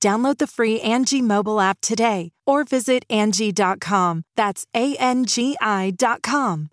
Download 0.00 0.38
the 0.38 0.46
free 0.46 0.80
Angie 0.80 1.22
mobile 1.22 1.60
app 1.60 1.80
today 1.80 2.30
or 2.46 2.64
visit 2.64 3.04
Angie.com. 3.10 4.22
That's 4.36 4.66
A 4.74 4.96
N 4.96 5.24
G 5.24 5.56
I.com. 5.60 6.70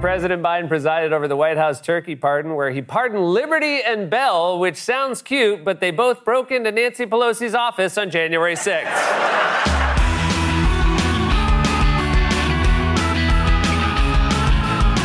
President 0.00 0.42
Biden 0.42 0.68
presided 0.68 1.14
over 1.14 1.26
the 1.26 1.36
White 1.36 1.56
House 1.56 1.80
turkey 1.80 2.14
pardon, 2.14 2.54
where 2.54 2.70
he 2.70 2.82
pardoned 2.82 3.24
Liberty 3.24 3.80
and 3.82 4.10
Bell, 4.10 4.58
which 4.58 4.76
sounds 4.76 5.22
cute, 5.22 5.64
but 5.64 5.80
they 5.80 5.90
both 5.90 6.26
broke 6.26 6.52
into 6.52 6.70
Nancy 6.70 7.06
Pelosi's 7.06 7.54
office 7.54 7.96
on 7.96 8.10
January 8.10 8.54
6th. 8.54 9.70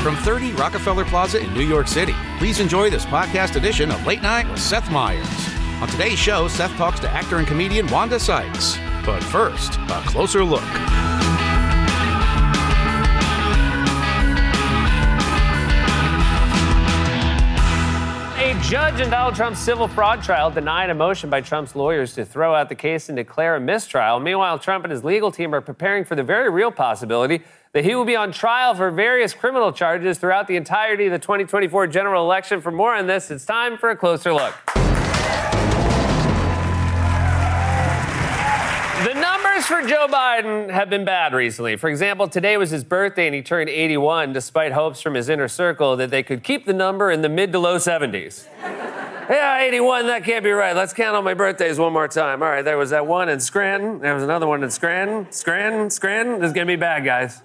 From 0.09 0.17
30 0.23 0.53
Rockefeller 0.53 1.05
Plaza 1.05 1.39
in 1.39 1.53
New 1.53 1.61
York 1.67 1.87
City, 1.87 2.15
please 2.39 2.59
enjoy 2.59 2.89
this 2.89 3.05
podcast 3.05 3.55
edition 3.55 3.91
of 3.91 4.07
Late 4.07 4.23
Night 4.23 4.49
with 4.49 4.59
Seth 4.59 4.89
Meyers. 4.89 5.27
On 5.83 5.87
today's 5.87 6.17
show, 6.17 6.47
Seth 6.47 6.75
talks 6.77 6.99
to 7.01 7.09
actor 7.11 7.37
and 7.37 7.45
comedian 7.45 7.85
Wanda 7.91 8.19
Sykes. 8.19 8.79
But 9.05 9.21
first, 9.25 9.75
a 9.75 10.01
closer 10.07 10.43
look. 10.43 10.63
A 18.39 18.59
judge 18.63 19.01
in 19.01 19.11
Donald 19.11 19.35
Trump's 19.35 19.59
civil 19.59 19.87
fraud 19.87 20.23
trial 20.23 20.49
denied 20.49 20.89
a 20.89 20.95
motion 20.95 21.29
by 21.29 21.41
Trump's 21.41 21.75
lawyers 21.75 22.15
to 22.15 22.25
throw 22.25 22.55
out 22.55 22.67
the 22.67 22.73
case 22.73 23.09
and 23.09 23.15
declare 23.15 23.57
a 23.57 23.59
mistrial. 23.59 24.19
Meanwhile, 24.19 24.57
Trump 24.57 24.85
and 24.85 24.91
his 24.91 25.03
legal 25.03 25.31
team 25.31 25.53
are 25.53 25.61
preparing 25.61 26.03
for 26.03 26.15
the 26.15 26.23
very 26.23 26.49
real 26.49 26.71
possibility 26.71 27.43
that 27.73 27.85
he 27.85 27.93
will 27.93 28.05
be 28.05 28.15
on 28.15 28.31
trial 28.31 28.73
for 28.73 28.89
various 28.89 29.33
criminal 29.33 29.71
charges 29.71 30.17
throughout 30.17 30.47
the 30.47 30.55
entirety 30.55 31.05
of 31.05 31.11
the 31.11 31.19
2024 31.19 31.87
general 31.87 32.23
election. 32.23 32.61
For 32.61 32.71
more 32.71 32.95
on 32.95 33.05
this, 33.05 33.29
it's 33.29 33.45
time 33.45 33.77
for 33.77 33.89
a 33.91 33.95
closer 33.95 34.33
look. 34.33 34.55
The 39.05 39.13
numbers 39.13 39.65
for 39.65 39.81
Joe 39.87 40.07
Biden 40.09 40.71
have 40.71 40.89
been 40.89 41.05
bad 41.05 41.33
recently. 41.33 41.75
For 41.75 41.89
example, 41.89 42.27
today 42.27 42.57
was 42.57 42.71
his 42.71 42.83
birthday 42.83 43.27
and 43.27 43.35
he 43.35 43.41
turned 43.43 43.69
81 43.69 44.33
despite 44.33 44.71
hopes 44.71 44.99
from 44.99 45.13
his 45.13 45.29
inner 45.29 45.47
circle 45.47 45.95
that 45.97 46.09
they 46.09 46.23
could 46.23 46.43
keep 46.43 46.65
the 46.65 46.73
number 46.73 47.11
in 47.11 47.21
the 47.21 47.29
mid 47.29 47.51
to 47.51 47.59
low 47.59 47.77
70s. 47.77 48.47
yeah, 49.29 49.61
81, 49.61 50.07
that 50.07 50.23
can't 50.23 50.43
be 50.43 50.51
right. 50.51 50.75
Let's 50.75 50.91
count 50.91 51.15
on 51.15 51.23
my 51.23 51.35
birthdays 51.35 51.77
one 51.77 51.93
more 51.93 52.07
time. 52.07 52.41
All 52.41 52.49
right, 52.49 52.63
there 52.63 52.77
was 52.77 52.89
that 52.89 53.05
one 53.05 53.29
in 53.29 53.39
Scranton. 53.39 53.99
There 53.99 54.15
was 54.15 54.23
another 54.23 54.47
one 54.47 54.63
in 54.63 54.71
Scranton. 54.71 55.31
Scranton, 55.31 55.91
Scranton. 55.91 56.39
This 56.39 56.47
is 56.47 56.53
going 56.53 56.65
to 56.67 56.71
be 56.71 56.75
bad, 56.75 57.05
guys. 57.05 57.41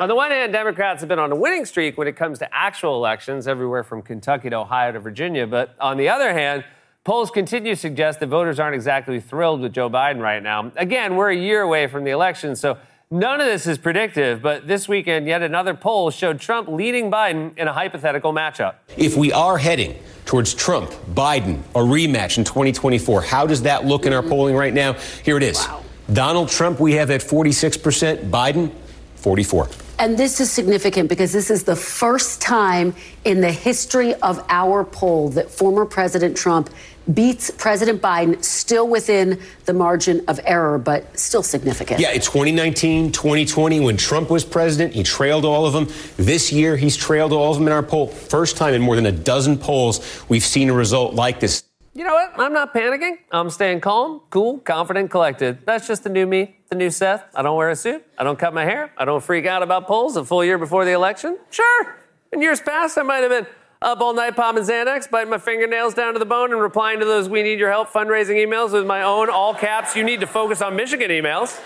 On 0.00 0.08
the 0.08 0.14
one 0.14 0.30
hand, 0.30 0.52
Democrats 0.52 1.00
have 1.00 1.08
been 1.10 1.18
on 1.18 1.30
a 1.30 1.36
winning 1.36 1.66
streak 1.66 1.98
when 1.98 2.08
it 2.08 2.16
comes 2.16 2.38
to 2.38 2.54
actual 2.54 2.96
elections, 2.96 3.46
everywhere 3.46 3.84
from 3.84 4.00
Kentucky 4.00 4.48
to 4.48 4.56
Ohio 4.56 4.92
to 4.92 4.98
Virginia. 4.98 5.46
But 5.46 5.74
on 5.78 5.98
the 5.98 6.08
other 6.08 6.32
hand, 6.32 6.64
polls 7.04 7.30
continue 7.30 7.74
to 7.74 7.80
suggest 7.80 8.20
that 8.20 8.28
voters 8.28 8.58
aren't 8.58 8.74
exactly 8.74 9.20
thrilled 9.20 9.60
with 9.60 9.74
Joe 9.74 9.90
Biden 9.90 10.20
right 10.20 10.42
now. 10.42 10.72
Again, 10.76 11.16
we're 11.16 11.30
a 11.30 11.36
year 11.36 11.60
away 11.60 11.86
from 11.86 12.04
the 12.04 12.12
election, 12.12 12.56
so 12.56 12.78
none 13.10 13.42
of 13.42 13.46
this 13.46 13.66
is 13.66 13.76
predictive. 13.76 14.40
But 14.40 14.66
this 14.66 14.88
weekend, 14.88 15.26
yet 15.26 15.42
another 15.42 15.74
poll 15.74 16.10
showed 16.10 16.40
Trump 16.40 16.68
leading 16.68 17.10
Biden 17.10 17.56
in 17.58 17.68
a 17.68 17.72
hypothetical 17.74 18.32
matchup. 18.32 18.76
If 18.96 19.18
we 19.18 19.32
are 19.32 19.58
heading 19.58 19.98
towards 20.24 20.54
Trump, 20.54 20.90
Biden, 21.12 21.60
a 21.74 21.80
rematch 21.80 22.38
in 22.38 22.44
2024, 22.44 23.20
how 23.20 23.46
does 23.46 23.62
that 23.62 23.84
look 23.84 24.06
in 24.06 24.14
our 24.14 24.22
polling 24.22 24.56
right 24.56 24.72
now? 24.72 24.94
Here 25.24 25.36
it 25.36 25.42
is. 25.42 25.58
Wow. 25.58 25.82
Donald 26.10 26.48
Trump, 26.48 26.80
we 26.80 26.94
have 26.94 27.10
at 27.10 27.20
46%. 27.20 28.30
Biden, 28.30 28.72
44. 29.20 29.68
And 29.98 30.16
this 30.16 30.40
is 30.40 30.50
significant 30.50 31.08
because 31.08 31.32
this 31.32 31.50
is 31.50 31.64
the 31.64 31.76
first 31.76 32.40
time 32.40 32.94
in 33.24 33.40
the 33.42 33.52
history 33.52 34.14
of 34.14 34.44
our 34.48 34.82
poll 34.82 35.28
that 35.30 35.50
former 35.50 35.84
President 35.84 36.36
Trump 36.36 36.70
beats 37.12 37.50
President 37.50 38.00
Biden, 38.00 38.42
still 38.42 38.88
within 38.88 39.40
the 39.64 39.72
margin 39.72 40.24
of 40.28 40.40
error, 40.44 40.78
but 40.78 41.18
still 41.18 41.42
significant. 41.42 42.00
Yeah, 42.00 42.12
it's 42.12 42.26
2019, 42.26 43.12
2020, 43.12 43.80
when 43.80 43.96
Trump 43.96 44.30
was 44.30 44.44
president, 44.44 44.94
he 44.94 45.02
trailed 45.02 45.44
all 45.44 45.66
of 45.66 45.72
them. 45.72 45.88
This 46.16 46.52
year, 46.52 46.76
he's 46.76 46.96
trailed 46.96 47.32
all 47.32 47.50
of 47.50 47.58
them 47.58 47.66
in 47.66 47.72
our 47.72 47.82
poll. 47.82 48.06
First 48.06 48.56
time 48.56 48.74
in 48.74 48.82
more 48.82 48.96
than 48.96 49.06
a 49.06 49.12
dozen 49.12 49.58
polls 49.58 50.24
we've 50.28 50.44
seen 50.44 50.70
a 50.70 50.74
result 50.74 51.14
like 51.14 51.40
this. 51.40 51.64
You 51.92 52.04
know 52.04 52.14
what? 52.14 52.38
I'm 52.38 52.52
not 52.52 52.72
panicking. 52.72 53.18
I'm 53.32 53.50
staying 53.50 53.80
calm, 53.80 54.20
cool, 54.30 54.58
confident, 54.58 55.10
collected. 55.10 55.66
That's 55.66 55.88
just 55.88 56.04
the 56.04 56.08
new 56.08 56.24
me, 56.24 56.58
the 56.68 56.76
new 56.76 56.88
Seth. 56.88 57.24
I 57.34 57.42
don't 57.42 57.56
wear 57.56 57.70
a 57.70 57.76
suit. 57.76 58.06
I 58.16 58.22
don't 58.22 58.38
cut 58.38 58.54
my 58.54 58.64
hair. 58.64 58.92
I 58.96 59.04
don't 59.04 59.22
freak 59.22 59.44
out 59.44 59.64
about 59.64 59.88
polls 59.88 60.16
a 60.16 60.24
full 60.24 60.44
year 60.44 60.56
before 60.56 60.84
the 60.84 60.92
election. 60.92 61.36
Sure, 61.50 61.96
in 62.32 62.40
years 62.42 62.60
past, 62.60 62.96
I 62.96 63.02
might 63.02 63.18
have 63.18 63.30
been 63.30 63.46
up 63.82 64.00
all 64.00 64.14
night 64.14 64.36
popping 64.36 64.62
Xanax, 64.62 65.10
biting 65.10 65.30
my 65.30 65.38
fingernails 65.38 65.94
down 65.94 66.12
to 66.12 66.20
the 66.20 66.26
bone, 66.26 66.52
and 66.52 66.60
replying 66.60 67.00
to 67.00 67.06
those 67.06 67.28
"We 67.28 67.42
need 67.42 67.58
your 67.58 67.70
help" 67.70 67.88
fundraising 67.88 68.36
emails 68.36 68.72
with 68.72 68.86
my 68.86 69.02
own 69.02 69.28
all 69.28 69.52
caps. 69.52 69.96
You 69.96 70.04
need 70.04 70.20
to 70.20 70.28
focus 70.28 70.62
on 70.62 70.76
Michigan 70.76 71.10
emails. 71.10 71.58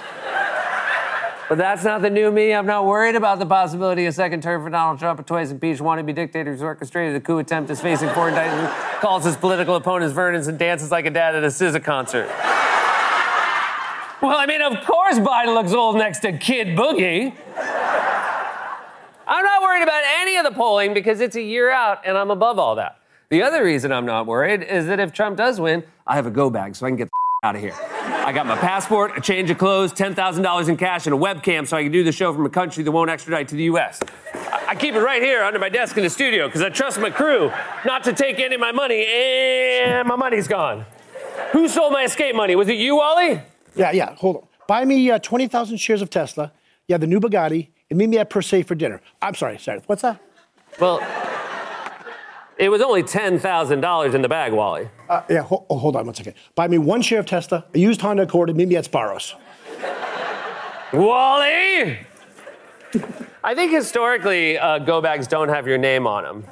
But 1.49 1.59
that's 1.59 1.84
not 1.84 2.00
the 2.00 2.09
new 2.09 2.31
me. 2.31 2.55
I'm 2.55 2.65
not 2.65 2.87
worried 2.87 3.16
about 3.16 3.38
the 3.38 3.44
possibility 3.44 4.06
of 4.06 4.10
a 4.10 4.12
second 4.12 4.43
term 4.43 4.62
for 4.65 4.71
Donald 4.71 4.99
Trump. 4.99 5.21
A 5.21 5.22
twice 5.22 5.50
impeached 5.50 5.81
wannabe 5.81 6.15
dictator 6.15 6.50
who's 6.50 6.62
orchestrated 6.62 7.15
a 7.16 7.21
coup 7.21 7.38
attempt 7.38 7.71
is 7.71 7.82
facing 7.82 8.09
four 8.10 8.28
indictments, 8.28 8.72
calls 9.00 9.25
his 9.25 9.37
political 9.37 9.77
opponents 9.77 10.15
Vernons, 10.15 10.49
and 10.49 10.59
dances 10.59 10.91
like 10.91 11.05
a 11.05 11.10
dad 11.10 11.34
at 11.34 11.44
a 11.44 11.49
SZA 11.49 11.84
concert. 11.84 12.28
well, 14.22 14.38
I 14.38 14.47
mean, 14.49 14.62
of 14.62 14.84
course 14.87 15.19
Biden 15.19 15.55
looks 15.55 15.72
old 15.72 15.97
next 15.97 16.21
to 16.21 16.32
Kid 16.38 16.69
Boogie. 16.78 17.34
I'm 19.26 19.44
not 19.44 19.62
worried 19.62 19.82
about 19.82 20.03
any 20.21 20.37
of 20.37 20.44
the 20.44 20.53
polling 20.53 20.94
because 20.94 21.21
it's 21.21 21.37
a 21.37 21.43
year 21.43 21.71
out 21.71 22.00
and 22.06 22.16
I'm 22.16 22.31
above 22.31 22.59
all 22.59 22.75
that. 22.76 22.99
The 23.28 23.43
other 23.43 23.65
reason 23.65 23.93
I'm 23.93 24.06
not 24.06 24.26
worried 24.26 24.62
is 24.62 24.87
that 24.87 24.99
if 24.99 25.12
Trump 25.12 25.37
does 25.37 25.61
win, 25.61 25.84
I 26.06 26.15
have 26.16 26.26
a 26.26 26.31
go 26.31 26.49
bag 26.49 26.75
so 26.76 26.87
I 26.87 26.91
can 26.91 26.97
get 26.97 27.11
out 27.44 27.55
of 27.55 27.60
here. 27.60 27.75
I 28.00 28.32
got 28.32 28.47
my 28.47 28.56
passport, 28.56 29.12
a 29.19 29.21
change 29.21 29.50
of 29.50 29.59
clothes, 29.59 29.93
$10,000 29.93 30.69
in 30.69 30.77
cash, 30.78 31.06
and 31.06 31.15
a 31.15 31.19
webcam 31.19 31.69
so 31.69 31.77
I 31.77 31.82
can 31.82 31.93
do 31.93 32.03
the 32.03 32.10
show 32.10 32.32
from 32.32 32.47
a 32.47 32.50
country 32.50 32.82
that 32.82 32.91
won't 32.91 33.10
extradite 33.10 33.49
to 33.49 33.55
the 33.55 33.65
U.S. 33.65 34.00
I, 34.32 34.65
I 34.69 34.75
keep 34.75 34.94
it 34.94 35.00
right 35.00 35.22
here 35.22 35.44
under 35.44 35.59
my 35.59 35.69
desk 35.69 35.97
in 35.99 36.03
the 36.03 36.10
studio 36.10 36.49
because 36.49 36.62
I 36.62 36.71
trust 36.71 36.99
my 36.99 37.10
crew 37.10 37.53
not 37.84 38.03
to 38.05 38.15
take 38.15 38.38
any 38.41 38.55
of 38.55 38.62
my 38.62 38.72
money, 38.72 39.06
and 39.06 40.09
my 40.09 40.16
money's 40.16 40.49
gone. 40.49 40.87
Who 41.53 41.69
stole 41.69 41.91
my 41.91 42.05
escape 42.05 42.34
money? 42.34 42.56
Was 42.56 42.69
it 42.69 42.78
you, 42.78 42.97
Wally? 42.97 43.43
Yeah, 43.76 43.93
yeah, 43.93 44.15
hold 44.15 44.37
on. 44.37 44.43
Buy 44.66 44.87
me 44.87 45.11
uh, 45.11 45.19
20,000 45.19 45.76
shares 45.76 46.00
of 46.00 46.08
Tesla. 46.08 46.50
Yeah, 46.88 46.97
the 46.97 47.06
new 47.06 47.20
Bugatti, 47.20 47.69
and 47.90 47.99
meet 47.99 48.08
me 48.08 48.19
at 48.19 48.31
Per 48.31 48.40
Se 48.40 48.62
for 48.62 48.75
dinner. 48.75 49.02
I'm 49.20 49.35
sorry, 49.35 49.58
sorry. 49.58 49.82
What's 49.87 50.00
that? 50.00 50.19
Well, 50.81 50.99
it 52.59 52.69
was 52.69 52.81
only 52.81 53.03
$10,000 53.03 54.15
in 54.15 54.23
the 54.23 54.29
bag, 54.29 54.53
Wally. 54.53 54.89
Uh, 55.09 55.23
yeah, 55.29 55.43
ho- 55.43 55.67
oh, 55.69 55.79
hold 55.79 55.97
on 55.97 56.06
one 56.06 56.15
second. 56.15 56.35
Buy 56.55 56.69
me 56.69 56.79
one 56.79 57.03
share 57.03 57.21
of 57.21 57.27
Tesla, 57.27 57.65
a 57.75 57.79
used 57.79 58.01
Honda 58.01 58.23
Accord, 58.25 58.49
and 58.49 58.56
meet 58.59 58.69
me 58.69 58.77
at 58.77 58.85
Sbarro's. 58.85 59.35
Wally! 60.93 61.99
I 63.43 63.55
think 63.55 63.73
historically, 63.73 64.56
uh, 64.56 64.79
go 64.79 65.01
bags 65.01 65.27
don't 65.27 65.49
have 65.49 65.67
your 65.67 65.79
name 65.79 66.06
on 66.06 66.23
them. 66.23 66.45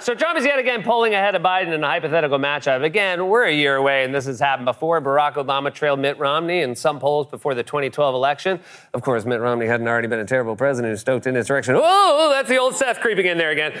So 0.00 0.14
Trump 0.14 0.38
is 0.38 0.44
yet 0.44 0.60
again 0.60 0.84
polling 0.84 1.14
ahead 1.14 1.34
of 1.34 1.42
Biden 1.42 1.74
in 1.74 1.82
a 1.82 1.86
hypothetical 1.86 2.38
matchup. 2.38 2.84
Again, 2.84 3.26
we're 3.26 3.44
a 3.44 3.52
year 3.52 3.74
away, 3.74 4.04
and 4.04 4.14
this 4.14 4.26
has 4.26 4.38
happened 4.38 4.66
before. 4.66 5.02
Barack 5.02 5.34
Obama 5.34 5.74
trailed 5.74 5.98
Mitt 5.98 6.16
Romney 6.18 6.60
in 6.62 6.76
some 6.76 7.00
polls 7.00 7.26
before 7.26 7.54
the 7.56 7.64
2012 7.64 8.14
election. 8.14 8.60
Of 8.94 9.02
course, 9.02 9.24
Mitt 9.24 9.40
Romney 9.40 9.66
hadn't 9.66 9.88
already 9.88 10.06
been 10.06 10.20
a 10.20 10.24
terrible 10.24 10.54
president 10.54 10.92
who 10.92 10.96
stoked 10.96 11.26
in 11.26 11.36
insurrection. 11.36 11.74
Oh, 11.76 12.30
that's 12.32 12.48
the 12.48 12.58
old 12.58 12.76
Seth 12.76 13.00
creeping 13.00 13.26
in 13.26 13.38
there 13.38 13.50
again. 13.50 13.72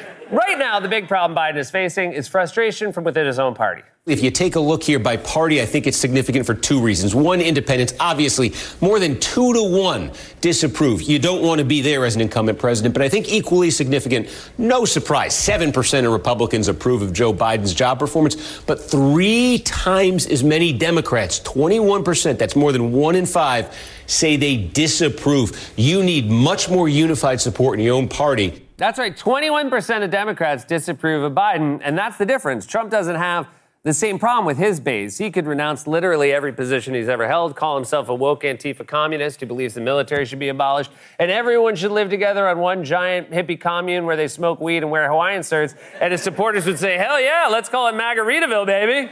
Right 0.48 0.58
now, 0.58 0.80
the 0.80 0.88
big 0.88 1.08
problem 1.08 1.36
Biden 1.36 1.58
is 1.58 1.70
facing 1.70 2.14
is 2.14 2.26
frustration 2.26 2.90
from 2.90 3.04
within 3.04 3.26
his 3.26 3.38
own 3.38 3.54
party. 3.54 3.82
If 4.06 4.22
you 4.22 4.30
take 4.30 4.56
a 4.56 4.60
look 4.60 4.82
here 4.82 4.98
by 4.98 5.18
party, 5.18 5.60
I 5.60 5.66
think 5.66 5.86
it's 5.86 5.98
significant 5.98 6.46
for 6.46 6.54
two 6.54 6.80
reasons. 6.80 7.14
One, 7.14 7.42
independents, 7.42 7.92
obviously, 8.00 8.54
more 8.80 8.98
than 8.98 9.20
two 9.20 9.52
to 9.52 9.62
one 9.62 10.10
disapprove. 10.40 11.02
You 11.02 11.18
don't 11.18 11.42
want 11.42 11.58
to 11.58 11.66
be 11.66 11.82
there 11.82 12.06
as 12.06 12.14
an 12.14 12.22
incumbent 12.22 12.58
president, 12.58 12.94
but 12.94 13.02
I 13.02 13.10
think 13.10 13.30
equally 13.30 13.70
significant, 13.70 14.30
no 14.56 14.86
surprise, 14.86 15.34
7% 15.34 16.06
of 16.06 16.12
Republicans 16.12 16.68
approve 16.68 17.02
of 17.02 17.12
Joe 17.12 17.34
Biden's 17.34 17.74
job 17.74 17.98
performance, 17.98 18.62
but 18.62 18.80
three 18.80 19.58
times 19.66 20.26
as 20.26 20.42
many 20.42 20.72
Democrats, 20.72 21.40
21%, 21.40 22.38
that's 22.38 22.56
more 22.56 22.72
than 22.72 22.92
one 22.92 23.16
in 23.16 23.26
five, 23.26 23.76
say 24.06 24.36
they 24.36 24.56
disapprove. 24.56 25.74
You 25.76 26.02
need 26.02 26.30
much 26.30 26.70
more 26.70 26.88
unified 26.88 27.42
support 27.42 27.78
in 27.78 27.84
your 27.84 27.96
own 27.96 28.08
party. 28.08 28.64
That's 28.78 28.96
right, 28.96 29.14
21% 29.16 30.04
of 30.04 30.10
Democrats 30.12 30.64
disapprove 30.64 31.24
of 31.24 31.32
Biden, 31.32 31.80
and 31.82 31.98
that's 31.98 32.16
the 32.16 32.24
difference. 32.24 32.64
Trump 32.64 32.92
doesn't 32.92 33.16
have 33.16 33.48
the 33.82 33.92
same 33.92 34.20
problem 34.20 34.44
with 34.44 34.56
his 34.56 34.78
base. 34.78 35.18
He 35.18 35.32
could 35.32 35.48
renounce 35.48 35.88
literally 35.88 36.30
every 36.32 36.52
position 36.52 36.94
he's 36.94 37.08
ever 37.08 37.26
held, 37.26 37.56
call 37.56 37.74
himself 37.74 38.08
a 38.08 38.14
woke 38.14 38.44
Antifa 38.44 38.86
communist 38.86 39.40
who 39.40 39.46
believes 39.46 39.74
the 39.74 39.80
military 39.80 40.24
should 40.26 40.38
be 40.38 40.48
abolished, 40.48 40.92
and 41.18 41.28
everyone 41.28 41.74
should 41.74 41.90
live 41.90 42.08
together 42.08 42.46
on 42.46 42.60
one 42.60 42.84
giant 42.84 43.32
hippie 43.32 43.60
commune 43.60 44.06
where 44.06 44.14
they 44.14 44.28
smoke 44.28 44.60
weed 44.60 44.84
and 44.84 44.92
wear 44.92 45.10
Hawaiian 45.10 45.42
shirts. 45.42 45.74
And 46.00 46.12
his 46.12 46.22
supporters 46.22 46.64
would 46.64 46.78
say, 46.78 46.96
hell 46.98 47.20
yeah, 47.20 47.48
let's 47.50 47.68
call 47.68 47.88
it 47.88 47.96
Margaritaville, 47.96 48.64
baby. 48.66 49.10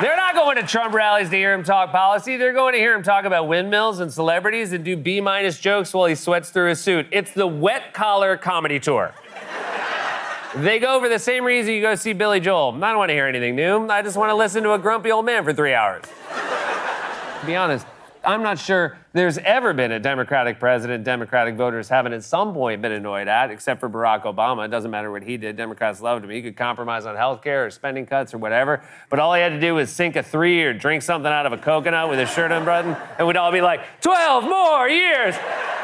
They're 0.00 0.16
not 0.16 0.34
going 0.34 0.56
to 0.56 0.64
Trump 0.64 0.92
rallies 0.92 1.30
to 1.30 1.36
hear 1.36 1.54
him 1.54 1.62
talk 1.62 1.92
policy. 1.92 2.36
They're 2.36 2.52
going 2.52 2.72
to 2.72 2.80
hear 2.80 2.96
him 2.96 3.04
talk 3.04 3.24
about 3.24 3.46
windmills 3.46 4.00
and 4.00 4.12
celebrities 4.12 4.72
and 4.72 4.84
do 4.84 4.96
B 4.96 5.20
minus 5.20 5.60
jokes 5.60 5.94
while 5.94 6.06
he 6.06 6.16
sweats 6.16 6.50
through 6.50 6.70
his 6.70 6.80
suit. 6.80 7.06
It's 7.12 7.32
the 7.32 7.46
wet 7.46 7.94
collar 7.94 8.36
comedy 8.36 8.80
tour. 8.80 9.14
They 10.56 10.80
go 10.80 11.00
for 11.00 11.08
the 11.08 11.20
same 11.20 11.44
reason 11.44 11.74
you 11.74 11.80
go 11.80 11.94
see 11.94 12.12
Billy 12.12 12.40
Joel. 12.40 12.74
I 12.82 12.88
don't 12.88 12.98
want 12.98 13.10
to 13.10 13.14
hear 13.14 13.26
anything 13.26 13.54
new. 13.54 13.88
I 13.88 14.02
just 14.02 14.16
want 14.16 14.30
to 14.30 14.34
listen 14.34 14.64
to 14.64 14.72
a 14.72 14.78
grumpy 14.78 15.12
old 15.12 15.26
man 15.26 15.44
for 15.44 15.52
three 15.52 15.74
hours. 15.74 16.02
to 17.40 17.46
be 17.46 17.54
honest, 17.54 17.86
I'm 18.26 18.42
not 18.42 18.58
sure 18.58 18.96
there's 19.12 19.38
ever 19.38 19.72
been 19.74 19.92
a 19.92 20.00
Democratic 20.00 20.58
president 20.58 21.04
Democratic 21.04 21.56
voters 21.56 21.88
haven't 21.88 22.14
at 22.14 22.24
some 22.24 22.54
point 22.54 22.80
been 22.80 22.92
annoyed 22.92 23.28
at, 23.28 23.50
except 23.50 23.80
for 23.80 23.88
Barack 23.88 24.22
Obama. 24.22 24.64
It 24.64 24.70
doesn't 24.70 24.90
matter 24.90 25.10
what 25.10 25.22
he 25.22 25.36
did. 25.36 25.56
Democrats 25.56 26.00
loved 26.00 26.24
him. 26.24 26.30
He 26.30 26.40
could 26.40 26.56
compromise 26.56 27.06
on 27.06 27.16
health 27.16 27.42
care 27.42 27.66
or 27.66 27.70
spending 27.70 28.06
cuts 28.06 28.32
or 28.32 28.38
whatever. 28.38 28.82
But 29.10 29.18
all 29.18 29.34
he 29.34 29.42
had 29.42 29.50
to 29.50 29.60
do 29.60 29.74
was 29.74 29.90
sink 29.90 30.16
a 30.16 30.22
three 30.22 30.62
or 30.62 30.72
drink 30.72 31.02
something 31.02 31.30
out 31.30 31.46
of 31.46 31.52
a 31.52 31.58
coconut 31.58 32.08
with 32.08 32.18
his 32.18 32.30
shirt 32.32 32.50
unbuttoned, 32.50 32.96
and 33.18 33.26
we'd 33.26 33.36
all 33.36 33.52
be 33.52 33.60
like, 33.60 33.82
12 34.00 34.44
more 34.44 34.88
years. 34.88 35.34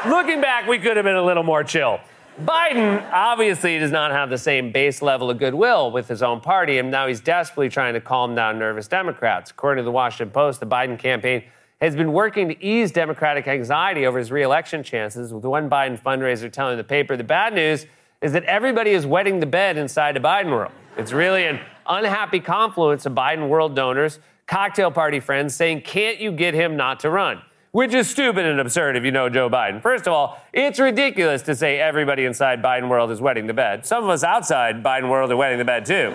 Looking 0.07 0.41
back, 0.41 0.67
we 0.67 0.79
could 0.79 0.97
have 0.97 1.05
been 1.05 1.15
a 1.15 1.23
little 1.23 1.43
more 1.43 1.63
chill. 1.63 1.99
Biden 2.41 3.07
obviously 3.11 3.77
does 3.77 3.91
not 3.91 4.11
have 4.11 4.29
the 4.29 4.37
same 4.37 4.71
base 4.71 5.01
level 5.01 5.29
of 5.29 5.37
goodwill 5.37 5.91
with 5.91 6.07
his 6.07 6.23
own 6.23 6.39
party, 6.39 6.79
and 6.79 6.89
now 6.89 7.05
he's 7.05 7.21
desperately 7.21 7.69
trying 7.69 7.93
to 7.93 8.01
calm 8.01 8.33
down 8.33 8.57
nervous 8.57 8.87
Democrats. 8.87 9.51
According 9.51 9.83
to 9.83 9.85
the 9.85 9.91
Washington 9.91 10.31
Post, 10.31 10.59
the 10.59 10.65
Biden 10.65 10.97
campaign 10.97 11.43
has 11.81 11.95
been 11.95 12.13
working 12.13 12.47
to 12.49 12.63
ease 12.63 12.91
Democratic 12.91 13.47
anxiety 13.47 14.05
over 14.05 14.19
his 14.19 14.31
reelection 14.31 14.83
chances, 14.83 15.33
with 15.33 15.43
one 15.43 15.69
Biden 15.69 15.99
fundraiser 15.99 16.51
telling 16.51 16.77
the 16.77 16.83
paper 16.83 17.17
the 17.17 17.23
bad 17.23 17.53
news 17.53 17.87
is 18.21 18.33
that 18.33 18.43
everybody 18.43 18.91
is 18.91 19.05
wetting 19.05 19.39
the 19.39 19.47
bed 19.47 19.77
inside 19.77 20.15
the 20.15 20.19
Biden 20.19 20.51
world. 20.51 20.71
It's 20.95 21.11
really 21.11 21.45
an 21.45 21.59
unhappy 21.87 22.39
confluence 22.39 23.05
of 23.07 23.13
Biden 23.13 23.49
world 23.49 23.75
donors, 23.75 24.19
cocktail 24.45 24.91
party 24.91 25.19
friends 25.19 25.55
saying, 25.55 25.81
Can't 25.81 26.19
you 26.19 26.31
get 26.31 26.53
him 26.53 26.77
not 26.77 26.99
to 26.99 27.09
run? 27.09 27.41
which 27.71 27.93
is 27.93 28.09
stupid 28.09 28.45
and 28.45 28.59
absurd 28.59 28.97
if 28.97 29.05
you 29.05 29.11
know 29.11 29.29
Joe 29.29 29.49
Biden. 29.49 29.81
First 29.81 30.05
of 30.05 30.13
all, 30.13 30.41
it's 30.51 30.77
ridiculous 30.77 31.41
to 31.43 31.55
say 31.55 31.79
everybody 31.79 32.25
inside 32.25 32.61
Biden 32.61 32.89
world 32.89 33.11
is 33.11 33.21
wetting 33.21 33.47
the 33.47 33.53
bed. 33.53 33.85
Some 33.85 34.03
of 34.03 34.09
us 34.09 34.23
outside 34.23 34.83
Biden 34.83 35.09
world 35.09 35.31
are 35.31 35.37
wetting 35.37 35.57
the 35.57 35.63
bed 35.63 35.85
too. 35.85 36.13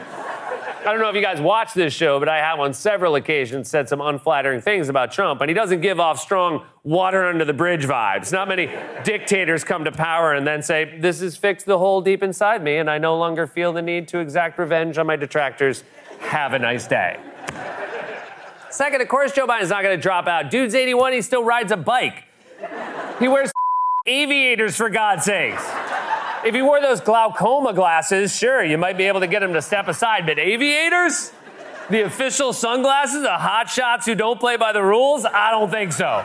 I 0.87 0.93
don't 0.93 1.01
know 1.01 1.09
if 1.09 1.17
you 1.17 1.21
guys 1.21 1.41
watch 1.41 1.75
this 1.75 1.93
show, 1.93 2.21
but 2.21 2.29
I 2.29 2.39
have 2.39 2.61
on 2.61 2.73
several 2.73 3.17
occasions 3.17 3.69
said 3.69 3.89
some 3.89 4.01
unflattering 4.01 4.61
things 4.61 4.89
about 4.89 5.11
Trump, 5.11 5.41
and 5.41 5.51
he 5.51 5.55
doesn't 5.55 5.81
give 5.81 5.99
off 5.99 6.21
strong 6.21 6.65
water 6.85 7.27
under 7.27 7.45
the 7.45 7.53
bridge 7.53 7.85
vibes. 7.87 8.31
Not 8.31 8.47
many 8.47 8.71
dictators 9.03 9.65
come 9.65 9.83
to 9.83 9.91
power 9.91 10.35
and 10.35 10.47
then 10.47 10.63
say, 10.63 10.97
This 11.01 11.19
has 11.23 11.37
fixed 11.37 11.67
the 11.67 11.77
hole 11.77 12.01
deep 12.03 12.23
inside 12.23 12.63
me, 12.63 12.77
and 12.77 12.89
I 12.89 12.99
no 12.99 13.19
longer 13.19 13.49
feel 13.49 13.73
the 13.73 13.83
need 13.83 14.07
to 14.09 14.21
exact 14.21 14.61
revenge 14.61 14.97
on 14.97 15.09
my 15.09 15.17
detractors. 15.17 15.83
Have 16.21 16.53
a 16.53 16.59
nice 16.61 16.87
day. 16.87 17.19
Second, 18.71 19.01
of 19.01 19.09
course, 19.09 19.33
Joe 19.33 19.49
Biden's 19.49 19.71
not 19.71 19.83
going 19.83 19.97
to 19.97 20.01
drop 20.01 20.29
out. 20.29 20.53
Dude's 20.53 20.77
81, 20.77 21.15
he 21.15 21.23
still 21.23 21.43
rides 21.43 21.73
a 21.73 21.77
bike. 21.77 22.23
He 23.19 23.27
wears 23.27 23.51
aviators, 24.07 24.77
for 24.77 24.89
God's 24.89 25.25
sakes. 25.25 25.65
If 26.47 26.55
you 26.55 26.65
wore 26.65 26.81
those 26.81 27.01
glaucoma 27.01 27.73
glasses, 27.73 28.33
sure, 28.33 28.63
you 28.63 28.79
might 28.79 28.97
be 28.97 29.07
able 29.07 29.19
to 29.19 29.27
get 29.27 29.43
him 29.43 29.53
to 29.55 29.61
step 29.61 29.89
aside, 29.89 30.27
but 30.27 30.39
aviators? 30.39 31.33
The 31.91 32.03
official 32.03 32.53
sunglasses 32.53 33.25
of 33.25 33.41
hotshots 33.41 34.05
who 34.05 34.15
don't 34.15 34.39
play 34.39 34.57
by 34.57 34.73
the 34.73 34.81
rules? 34.81 35.25
I 35.25 35.51
don't 35.51 35.73
think 35.73 35.91
so. 35.91 36.25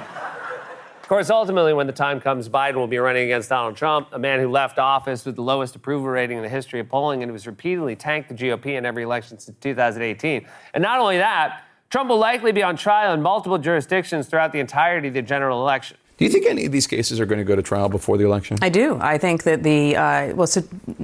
Of 1.01 1.07
course, 1.07 1.31
ultimately, 1.31 1.73
when 1.73 1.87
the 1.87 1.93
time 1.93 2.21
comes, 2.21 2.49
Biden 2.49 2.75
will 2.75 2.85
be 2.85 2.99
running 2.99 3.23
against 3.23 3.49
Donald 3.49 3.75
Trump, 3.75 4.09
a 4.11 4.19
man 4.19 4.39
who 4.39 4.47
left 4.47 4.77
office 4.77 5.25
with 5.25 5.37
the 5.37 5.41
lowest 5.41 5.75
approval 5.75 6.07
rating 6.07 6.37
in 6.37 6.43
the 6.43 6.49
history 6.49 6.79
of 6.79 6.87
polling 6.87 7.23
and 7.23 7.31
who 7.31 7.33
has 7.33 7.47
repeatedly 7.47 7.95
tanked 7.95 8.29
the 8.29 8.35
GOP 8.35 8.77
in 8.77 8.85
every 8.85 9.01
election 9.01 9.39
since 9.39 9.57
2018. 9.59 10.45
And 10.75 10.83
not 10.83 10.99
only 10.99 11.17
that, 11.17 11.63
Trump 11.89 12.11
will 12.11 12.19
likely 12.19 12.51
be 12.51 12.61
on 12.61 12.77
trial 12.77 13.15
in 13.15 13.23
multiple 13.23 13.57
jurisdictions 13.57 14.27
throughout 14.27 14.51
the 14.51 14.59
entirety 14.59 15.07
of 15.07 15.15
the 15.15 15.23
general 15.23 15.63
election. 15.63 15.97
Do 16.17 16.25
you 16.25 16.31
think 16.31 16.45
any 16.45 16.65
of 16.67 16.71
these 16.71 16.85
cases 16.85 17.19
are 17.19 17.25
going 17.25 17.39
to 17.39 17.43
go 17.45 17.55
to 17.55 17.63
trial 17.63 17.89
before 17.89 18.15
the 18.15 18.23
election? 18.25 18.59
I 18.61 18.69
do. 18.69 18.97
I 19.01 19.17
think 19.17 19.41
that 19.43 19.63
the 19.63 19.95
uh, 19.95 20.35
well, 20.35 20.45
so 20.45 20.61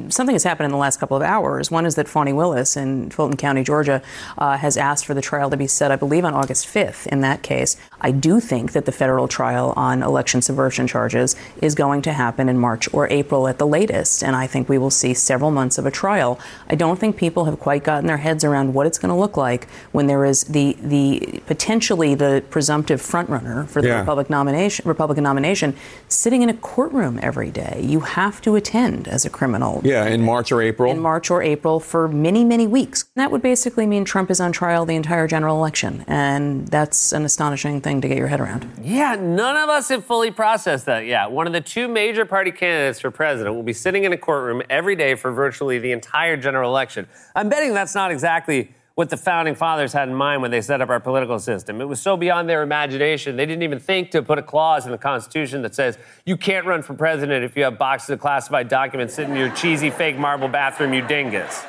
something 0.09 0.35
has 0.35 0.43
happened 0.43 0.65
in 0.65 0.71
the 0.71 0.77
last 0.77 0.99
couple 0.99 1.17
of 1.17 1.23
hours. 1.23 1.71
One 1.71 1.87
is 1.87 1.95
that 1.95 2.07
Fani 2.07 2.33
Willis 2.33 2.77
in 2.77 3.09
Fulton 3.09 3.35
County, 3.35 3.63
Georgia, 3.63 4.03
uh, 4.37 4.57
has 4.57 4.77
asked 4.77 5.07
for 5.07 5.15
the 5.15 5.21
trial 5.21 5.49
to 5.49 5.57
be 5.57 5.65
set, 5.65 5.91
I 5.91 5.95
believe, 5.95 6.23
on 6.23 6.35
August 6.35 6.67
5th. 6.67 7.07
In 7.07 7.21
that 7.21 7.41
case, 7.41 7.77
I 7.99 8.11
do 8.11 8.39
think 8.39 8.73
that 8.73 8.85
the 8.85 8.91
federal 8.91 9.27
trial 9.27 9.73
on 9.75 10.03
election 10.03 10.43
subversion 10.43 10.85
charges 10.85 11.35
is 11.63 11.73
going 11.73 12.03
to 12.03 12.13
happen 12.13 12.47
in 12.47 12.59
March 12.59 12.87
or 12.93 13.07
April 13.09 13.47
at 13.47 13.57
the 13.57 13.65
latest, 13.65 14.23
and 14.23 14.35
I 14.35 14.45
think 14.45 14.69
we 14.69 14.77
will 14.77 14.91
see 14.91 15.15
several 15.15 15.49
months 15.49 15.79
of 15.79 15.87
a 15.87 15.91
trial. 15.91 16.39
I 16.69 16.75
don't 16.75 16.99
think 16.99 17.17
people 17.17 17.45
have 17.45 17.59
quite 17.59 17.83
gotten 17.83 18.05
their 18.05 18.17
heads 18.17 18.43
around 18.43 18.75
what 18.75 18.85
it's 18.85 18.99
going 18.99 19.09
to 19.13 19.19
look 19.19 19.35
like 19.35 19.67
when 19.93 20.05
there 20.05 20.25
is 20.25 20.43
the 20.43 20.77
the 20.79 21.41
potentially 21.47 22.13
the 22.13 22.43
presumptive 22.51 23.01
frontrunner 23.01 23.67
for 23.67 23.81
the 23.81 23.87
Yeah. 23.87 23.99
Republican 24.01 24.33
nomination. 24.33 24.87
Republican 25.07 25.23
nomination 25.23 25.73
sitting 26.09 26.41
in 26.41 26.49
a 26.49 26.53
courtroom 26.53 27.17
every 27.21 27.49
day. 27.49 27.79
You 27.81 28.01
have 28.01 28.41
to 28.41 28.55
attend 28.55 29.07
as 29.07 29.23
a 29.23 29.29
criminal. 29.29 29.79
Yeah, 29.85 30.05
in 30.05 30.21
March 30.21 30.51
or 30.51 30.61
April. 30.61 30.91
In 30.91 30.99
March 30.99 31.31
or 31.31 31.41
April 31.41 31.79
for 31.79 32.09
many, 32.09 32.43
many 32.43 32.67
weeks. 32.67 33.05
That 33.15 33.31
would 33.31 33.41
basically 33.41 33.87
mean 33.87 34.03
Trump 34.03 34.29
is 34.29 34.41
on 34.41 34.51
trial 34.51 34.85
the 34.85 34.97
entire 34.97 35.25
general 35.25 35.55
election. 35.55 36.03
And 36.07 36.67
that's 36.67 37.13
an 37.13 37.23
astonishing 37.23 37.79
thing 37.79 38.01
to 38.01 38.09
get 38.09 38.17
your 38.17 38.27
head 38.27 38.41
around. 38.41 38.69
Yeah, 38.81 39.15
none 39.15 39.55
of 39.55 39.69
us 39.69 39.87
have 39.87 40.03
fully 40.03 40.29
processed 40.29 40.85
that 40.87 41.05
yet. 41.05 41.31
One 41.31 41.47
of 41.47 41.53
the 41.53 41.61
two 41.61 41.87
major 41.87 42.25
party 42.25 42.51
candidates 42.51 42.99
for 42.99 43.09
president 43.09 43.55
will 43.55 43.63
be 43.63 43.71
sitting 43.71 44.03
in 44.03 44.11
a 44.11 44.17
courtroom 44.17 44.61
every 44.69 44.97
day 44.97 45.15
for 45.15 45.31
virtually 45.31 45.79
the 45.79 45.93
entire 45.93 46.35
general 46.35 46.69
election. 46.69 47.07
I'm 47.33 47.47
betting 47.47 47.73
that's 47.73 47.95
not 47.95 48.11
exactly 48.11 48.73
what 48.97 49.11
the 49.11 49.17
founding 49.17 49.53
fathers 49.53 49.93
had 49.93 50.09
in 50.09 50.15
mind 50.15 50.41
when 50.41 50.49
they 50.49 50.59
set 50.59 50.81
up 50.81 50.89
our 50.89 50.99
political 50.99 51.37
system. 51.37 51.79
It 51.81 51.87
was 51.87 52.01
so 52.01 52.17
beyond 52.17 52.49
their 52.49 52.63
imagination, 52.63 53.35
they 53.35 53.45
didn't 53.45 53.61
even 53.61 53.77
think 53.77 54.09
to 54.09 54.23
put 54.23 54.39
a 54.39 54.41
clause 54.41 54.87
in 54.87 54.91
the 54.91 54.97
Constitution 54.97 55.61
that 55.61 55.75
says 55.75 55.99
you 56.25 56.35
can't 56.35 56.65
run 56.65 56.81
for 56.81 56.95
president 56.95 57.45
if 57.45 57.55
you 57.55 57.63
have 57.65 57.77
boxes 57.77 58.09
of 58.09 58.19
classified 58.19 58.69
documents 58.69 59.13
sitting 59.13 59.35
in 59.35 59.39
your 59.39 59.51
cheesy 59.51 59.91
fake 59.91 60.17
marble 60.17 60.47
bathroom, 60.47 60.95
you 60.95 61.03
dingus. 61.03 61.63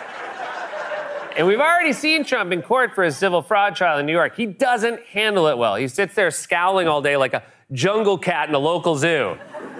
And 1.36 1.46
we've 1.46 1.60
already 1.60 1.92
seen 1.92 2.24
Trump 2.24 2.50
in 2.50 2.62
court 2.62 2.94
for 2.94 3.04
his 3.04 3.18
civil 3.18 3.42
fraud 3.42 3.76
trial 3.76 3.98
in 3.98 4.06
New 4.06 4.12
York. 4.12 4.34
He 4.34 4.46
doesn't 4.46 5.02
handle 5.02 5.48
it 5.48 5.58
well. 5.58 5.74
He 5.74 5.86
sits 5.86 6.14
there 6.14 6.30
scowling 6.30 6.88
all 6.88 7.02
day 7.02 7.18
like 7.18 7.34
a 7.34 7.42
jungle 7.72 8.16
cat 8.16 8.48
in 8.48 8.54
a 8.54 8.58
local 8.58 8.96
zoo. 8.96 9.36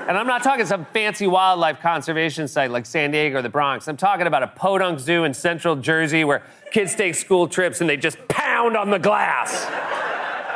And 0.09 0.17
I'm 0.17 0.27
not 0.27 0.43
talking 0.43 0.65
some 0.65 0.87
fancy 0.87 1.27
wildlife 1.27 1.81
conservation 1.81 2.49
site 2.49 2.71
like 2.71 2.87
San 2.87 3.11
Diego 3.11 3.41
or 3.41 3.43
the 3.43 3.51
Bronx. 3.51 3.87
I'm 3.89 3.99
talking 3.99 4.27
about 4.27 4.43
a 4.43 4.47
podunk 4.47 5.01
zoo 5.01 5.25
in 5.25 5.35
central 5.35 5.77
Jersey 5.77 6.25
where 6.25 6.43
kids 6.71 6.95
take 6.95 7.15
school 7.15 7.47
trips 7.47 7.83
and 7.83 7.91
they 7.91 7.99
just 7.99 8.17
pound 8.27 8.75
on 8.75 8.89
the 8.89 8.99
glass. 8.99 9.67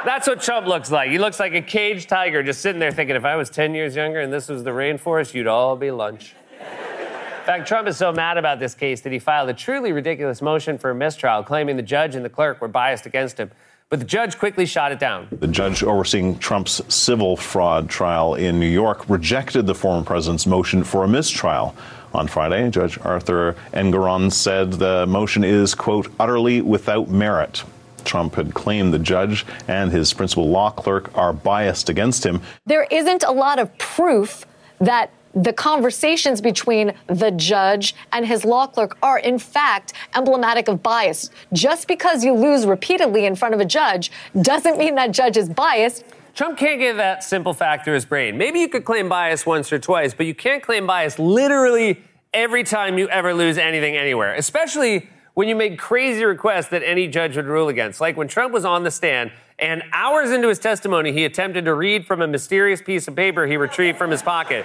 That's 0.06 0.26
what 0.26 0.40
Trump 0.40 0.66
looks 0.66 0.90
like. 0.90 1.10
He 1.10 1.18
looks 1.18 1.38
like 1.38 1.52
a 1.52 1.60
caged 1.60 2.08
tiger 2.08 2.42
just 2.42 2.62
sitting 2.62 2.80
there 2.80 2.92
thinking, 2.92 3.14
if 3.14 3.26
I 3.26 3.36
was 3.36 3.50
10 3.50 3.74
years 3.74 3.94
younger 3.94 4.20
and 4.20 4.32
this 4.32 4.48
was 4.48 4.64
the 4.64 4.70
rainforest, 4.70 5.34
you'd 5.34 5.46
all 5.46 5.76
be 5.76 5.90
lunch. 5.90 6.34
In 6.58 7.46
fact, 7.46 7.68
Trump 7.68 7.86
is 7.88 7.98
so 7.98 8.10
mad 8.10 8.38
about 8.38 8.58
this 8.58 8.74
case 8.74 9.02
that 9.02 9.12
he 9.12 9.18
filed 9.18 9.50
a 9.50 9.54
truly 9.54 9.92
ridiculous 9.92 10.40
motion 10.40 10.78
for 10.78 10.90
a 10.90 10.94
mistrial, 10.94 11.42
claiming 11.42 11.76
the 11.76 11.82
judge 11.82 12.14
and 12.14 12.24
the 12.24 12.30
clerk 12.30 12.62
were 12.62 12.68
biased 12.68 13.04
against 13.04 13.36
him. 13.36 13.50
But 13.92 13.98
the 13.98 14.06
judge 14.06 14.38
quickly 14.38 14.64
shot 14.64 14.90
it 14.90 14.98
down. 14.98 15.28
The 15.30 15.46
judge 15.46 15.82
overseeing 15.82 16.38
Trump's 16.38 16.80
civil 16.88 17.36
fraud 17.36 17.90
trial 17.90 18.36
in 18.36 18.58
New 18.58 18.64
York 18.64 19.06
rejected 19.06 19.66
the 19.66 19.74
former 19.74 20.02
president's 20.02 20.46
motion 20.46 20.82
for 20.82 21.04
a 21.04 21.08
mistrial. 21.08 21.74
On 22.14 22.26
Friday, 22.26 22.70
Judge 22.70 22.98
Arthur 23.02 23.54
Engoron 23.74 24.32
said 24.32 24.72
the 24.72 25.06
motion 25.06 25.44
is, 25.44 25.74
quote, 25.74 26.10
utterly 26.18 26.62
without 26.62 27.10
merit. 27.10 27.64
Trump 28.02 28.36
had 28.36 28.54
claimed 28.54 28.94
the 28.94 28.98
judge 28.98 29.44
and 29.68 29.92
his 29.92 30.10
principal 30.14 30.48
law 30.48 30.70
clerk 30.70 31.14
are 31.14 31.34
biased 31.34 31.90
against 31.90 32.24
him. 32.24 32.40
There 32.64 32.86
isn't 32.90 33.24
a 33.24 33.30
lot 33.30 33.58
of 33.58 33.76
proof 33.76 34.46
that 34.78 35.10
the 35.34 35.52
conversations 35.52 36.40
between 36.40 36.92
the 37.06 37.30
judge 37.30 37.94
and 38.12 38.26
his 38.26 38.44
law 38.44 38.66
clerk 38.66 38.96
are, 39.02 39.18
in 39.18 39.38
fact, 39.38 39.92
emblematic 40.14 40.68
of 40.68 40.82
bias. 40.82 41.30
Just 41.52 41.88
because 41.88 42.24
you 42.24 42.34
lose 42.34 42.66
repeatedly 42.66 43.24
in 43.24 43.34
front 43.34 43.54
of 43.54 43.60
a 43.60 43.64
judge 43.64 44.10
doesn't 44.40 44.78
mean 44.78 44.94
that 44.96 45.12
judge 45.12 45.36
is 45.36 45.48
biased. 45.48 46.04
Trump 46.34 46.58
can't 46.58 46.80
get 46.80 46.96
that 46.96 47.22
simple 47.22 47.52
fact 47.52 47.84
through 47.84 47.94
his 47.94 48.06
brain. 48.06 48.38
Maybe 48.38 48.60
you 48.60 48.68
could 48.68 48.84
claim 48.84 49.08
bias 49.08 49.44
once 49.44 49.72
or 49.72 49.78
twice, 49.78 50.14
but 50.14 50.24
you 50.24 50.34
can't 50.34 50.62
claim 50.62 50.86
bias 50.86 51.18
literally 51.18 52.02
every 52.32 52.64
time 52.64 52.96
you 52.96 53.08
ever 53.08 53.34
lose 53.34 53.58
anything 53.58 53.96
anywhere, 53.96 54.34
especially 54.34 55.08
when 55.34 55.48
you 55.48 55.56
make 55.56 55.78
crazy 55.78 56.24
requests 56.24 56.68
that 56.68 56.82
any 56.82 57.08
judge 57.08 57.36
would 57.36 57.46
rule 57.46 57.68
against. 57.68 58.00
Like 58.00 58.16
when 58.16 58.28
Trump 58.28 58.52
was 58.52 58.64
on 58.64 58.82
the 58.82 58.90
stand 58.90 59.30
and 59.58 59.82
hours 59.92 60.30
into 60.30 60.48
his 60.48 60.58
testimony, 60.58 61.12
he 61.12 61.24
attempted 61.24 61.66
to 61.66 61.74
read 61.74 62.06
from 62.06 62.22
a 62.22 62.26
mysterious 62.26 62.80
piece 62.80 63.08
of 63.08 63.16
paper 63.16 63.46
he 63.46 63.56
retrieved 63.56 63.98
from 63.98 64.10
his 64.10 64.22
pocket, 64.22 64.64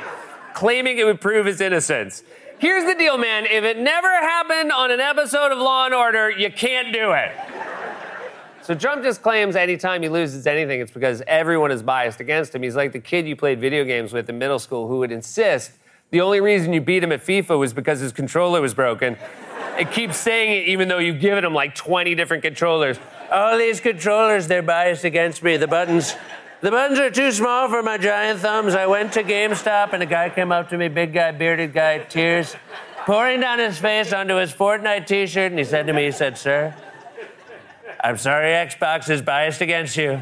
claiming 0.57 0.97
it 0.97 1.03
would 1.03 1.21
prove 1.21 1.45
his 1.45 1.61
innocence. 1.61 2.23
Here's 2.57 2.83
the 2.83 2.95
deal, 2.95 3.15
man. 3.19 3.45
If 3.45 3.63
it 3.63 3.77
never 3.77 4.07
happened 4.07 4.71
on 4.71 4.89
an 4.89 4.99
episode 4.99 5.51
of 5.51 5.59
Law 5.59 5.85
and 5.85 5.93
Order, 5.93 6.31
you 6.31 6.51
can't 6.51 6.91
do 6.91 7.11
it. 7.11 7.31
So 8.63 8.73
Trump 8.73 9.03
just 9.03 9.21
claims 9.21 9.55
anytime 9.55 10.01
he 10.01 10.09
loses 10.09 10.47
anything, 10.47 10.81
it's 10.81 10.89
because 10.89 11.21
everyone 11.27 11.71
is 11.71 11.83
biased 11.83 12.21
against 12.21 12.55
him. 12.55 12.63
He's 12.63 12.75
like 12.75 12.91
the 12.91 12.99
kid 12.99 13.27
you 13.27 13.35
played 13.35 13.61
video 13.61 13.83
games 13.83 14.13
with 14.13 14.27
in 14.31 14.39
middle 14.39 14.57
school 14.57 14.87
who 14.87 14.97
would 14.97 15.11
insist 15.11 15.73
the 16.09 16.21
only 16.21 16.41
reason 16.41 16.73
you 16.73 16.81
beat 16.81 17.03
him 17.03 17.11
at 17.11 17.23
FIFA 17.23 17.59
was 17.59 17.71
because 17.71 17.99
his 17.99 18.11
controller 18.11 18.59
was 18.59 18.73
broken. 18.73 19.15
It 19.77 19.91
keeps 19.91 20.17
saying 20.17 20.63
it 20.63 20.69
even 20.69 20.87
though 20.87 20.97
you've 20.97 21.19
given 21.19 21.45
him 21.45 21.53
like 21.53 21.75
20 21.75 22.15
different 22.15 22.41
controllers. 22.41 22.97
All 23.31 23.59
these 23.59 23.79
controllers, 23.79 24.47
they're 24.47 24.63
biased 24.63 25.03
against 25.03 25.43
me. 25.43 25.57
The 25.57 25.67
buttons, 25.67 26.15
the 26.61 26.71
buttons 26.71 26.99
are 26.99 27.11
too 27.11 27.31
small 27.31 27.69
for 27.69 27.83
my 27.83 27.97
giant 27.97 28.39
thumbs. 28.39 28.75
I 28.75 28.87
went 28.87 29.13
to 29.13 29.23
GameStop 29.23 29.93
and 29.93 30.01
a 30.01 30.05
guy 30.05 30.29
came 30.29 30.51
up 30.51 30.69
to 30.69 30.77
me, 30.77 30.87
big 30.87 31.13
guy, 31.13 31.31
bearded 31.31 31.73
guy, 31.73 31.99
tears 31.99 32.55
pouring 33.05 33.39
down 33.39 33.59
his 33.59 33.77
face 33.77 34.11
onto 34.11 34.35
his 34.35 34.51
Fortnite 34.51 35.07
t-shirt, 35.07 35.51
and 35.51 35.57
he 35.57 35.63
said 35.63 35.87
to 35.87 35.93
me, 35.93 36.05
he 36.05 36.11
said, 36.11 36.37
sir, 36.37 36.75
I'm 38.03 38.17
sorry 38.17 38.49
Xbox 38.49 39.09
is 39.09 39.21
biased 39.21 39.61
against 39.61 39.95
you. 39.95 40.21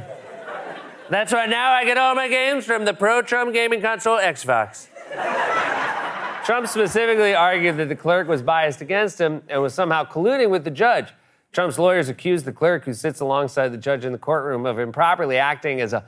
That's 1.10 1.34
why 1.34 1.46
now 1.46 1.72
I 1.72 1.84
get 1.84 1.98
all 1.98 2.16
my 2.16 2.28
games 2.28 2.66
from 2.66 2.86
the 2.86 2.94
Pro 2.94 3.22
Trump 3.22 3.54
gaming 3.54 3.82
console 3.82 4.18
Xbox. 4.18 4.88
Trump 6.46 6.68
specifically 6.68 7.34
argued 7.34 7.78
that 7.78 7.90
the 7.90 7.96
clerk 7.96 8.28
was 8.28 8.44
biased 8.44 8.82
against 8.82 9.20
him 9.20 9.42
and 9.50 9.62
was 9.64 9.74
somehow 9.74 10.04
colluding 10.04 10.52
with 10.52 10.64
the 10.64 10.72
judge. 10.72 11.12
Trump's 11.52 11.80
lawyers 11.80 12.10
accused 12.10 12.46
the 12.46 12.52
clerk, 12.52 12.86
who 12.86 12.94
sits 12.94 13.20
alongside 13.20 13.70
the 13.70 13.78
judge 13.78 14.06
in 14.06 14.12
the 14.12 14.20
courtroom, 14.20 14.66
of 14.66 14.78
improperly 14.78 15.38
acting 15.38 15.82
as 15.82 15.94
a 15.94 16.06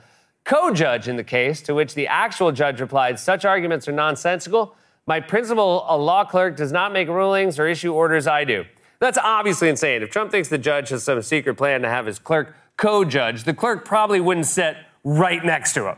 co 0.48 0.72
judge 0.72 1.06
in 1.06 1.16
the 1.16 1.24
case, 1.24 1.60
to 1.62 1.74
which 1.74 1.94
the 1.94 2.08
actual 2.08 2.50
judge 2.50 2.80
replied, 2.80 3.20
Such 3.20 3.44
arguments 3.44 3.86
are 3.86 3.92
nonsensical. 3.92 4.74
My 5.06 5.20
principal, 5.20 5.84
a 5.88 5.96
law 5.96 6.24
clerk, 6.24 6.56
does 6.56 6.72
not 6.72 6.92
make 6.92 7.08
rulings 7.08 7.58
or 7.58 7.68
issue 7.68 7.92
orders, 7.92 8.26
I 8.26 8.44
do. 8.44 8.64
That's 8.98 9.18
obviously 9.18 9.68
insane. 9.68 10.02
If 10.02 10.10
Trump 10.10 10.30
thinks 10.32 10.48
the 10.48 10.58
judge 10.58 10.88
has 10.88 11.04
some 11.04 11.20
secret 11.22 11.56
plan 11.56 11.82
to 11.82 11.88
have 11.88 12.06
his 12.06 12.18
clerk 12.18 12.56
co 12.76 13.04
judge, 13.04 13.44
the 13.44 13.54
clerk 13.54 13.84
probably 13.84 14.20
wouldn't 14.20 14.46
sit 14.46 14.76
right 15.04 15.44
next 15.44 15.74
to 15.74 15.88
him. 15.88 15.96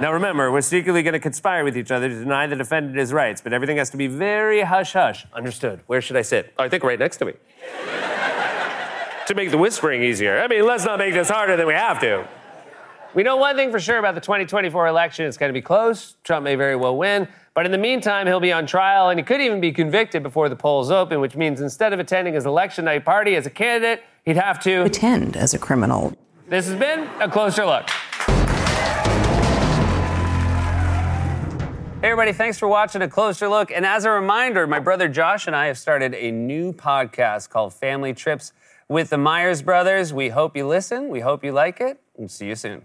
Now 0.00 0.12
remember, 0.12 0.50
we're 0.52 0.60
secretly 0.60 1.02
going 1.02 1.14
to 1.14 1.20
conspire 1.20 1.64
with 1.64 1.76
each 1.76 1.90
other 1.90 2.08
to 2.08 2.14
deny 2.14 2.46
the 2.46 2.56
defendant 2.56 2.96
his 2.96 3.12
rights, 3.12 3.40
but 3.40 3.52
everything 3.52 3.78
has 3.78 3.90
to 3.90 3.96
be 3.96 4.08
very 4.08 4.60
hush 4.60 4.92
hush. 4.92 5.26
Understood. 5.32 5.80
Where 5.86 6.00
should 6.00 6.16
I 6.16 6.22
sit? 6.22 6.52
Oh, 6.58 6.64
I 6.64 6.68
think 6.68 6.82
right 6.82 6.98
next 6.98 7.16
to 7.18 7.24
me. 7.24 7.32
to 9.26 9.34
make 9.34 9.50
the 9.50 9.58
whispering 9.58 10.02
easier. 10.02 10.40
I 10.40 10.48
mean, 10.48 10.66
let's 10.66 10.84
not 10.84 10.98
make 10.98 11.14
this 11.14 11.30
harder 11.30 11.56
than 11.56 11.66
we 11.66 11.74
have 11.74 12.00
to. 12.00 12.28
We 13.14 13.22
know 13.22 13.36
one 13.36 13.54
thing 13.54 13.70
for 13.70 13.78
sure 13.78 13.98
about 13.98 14.16
the 14.16 14.20
2024 14.20 14.88
election 14.88 15.24
it's 15.26 15.36
going 15.36 15.48
to 15.48 15.54
be 15.54 15.62
close. 15.62 16.16
Trump 16.24 16.42
may 16.42 16.56
very 16.56 16.74
well 16.74 16.96
win. 16.96 17.28
But 17.54 17.64
in 17.64 17.70
the 17.70 17.78
meantime, 17.78 18.26
he'll 18.26 18.40
be 18.40 18.52
on 18.52 18.66
trial 18.66 19.08
and 19.10 19.20
he 19.20 19.22
could 19.22 19.40
even 19.40 19.60
be 19.60 19.70
convicted 19.70 20.24
before 20.24 20.48
the 20.48 20.56
polls 20.56 20.90
open, 20.90 21.20
which 21.20 21.36
means 21.36 21.60
instead 21.60 21.92
of 21.92 22.00
attending 22.00 22.34
his 22.34 22.44
election 22.44 22.86
night 22.86 23.04
party 23.04 23.36
as 23.36 23.46
a 23.46 23.50
candidate, 23.50 24.02
he'd 24.24 24.36
have 24.36 24.58
to 24.60 24.82
attend 24.82 25.36
as 25.36 25.54
a 25.54 25.58
criminal. 25.60 26.12
This 26.48 26.66
has 26.66 26.76
been 26.76 27.08
a 27.20 27.30
closer 27.30 27.64
look. 27.64 27.88
Hey, 32.00 32.10
everybody, 32.10 32.32
thanks 32.32 32.58
for 32.58 32.66
watching 32.66 33.00
A 33.00 33.08
Closer 33.08 33.48
Look. 33.48 33.70
And 33.70 33.86
as 33.86 34.04
a 34.04 34.10
reminder, 34.10 34.66
my 34.66 34.80
brother 34.80 35.08
Josh 35.08 35.46
and 35.46 35.54
I 35.56 35.68
have 35.68 35.78
started 35.78 36.14
a 36.14 36.32
new 36.32 36.72
podcast 36.72 37.48
called 37.48 37.72
Family 37.72 38.12
Trips 38.12 38.52
with 38.88 39.08
the 39.08 39.16
Meyers 39.16 39.62
Brothers. 39.62 40.12
We 40.12 40.28
hope 40.30 40.56
you 40.56 40.66
listen. 40.66 41.08
We 41.08 41.20
hope 41.20 41.44
you 41.44 41.52
like 41.52 41.80
it. 41.80 42.00
And 42.18 42.30
see 42.30 42.48
you 42.48 42.56
soon. 42.56 42.84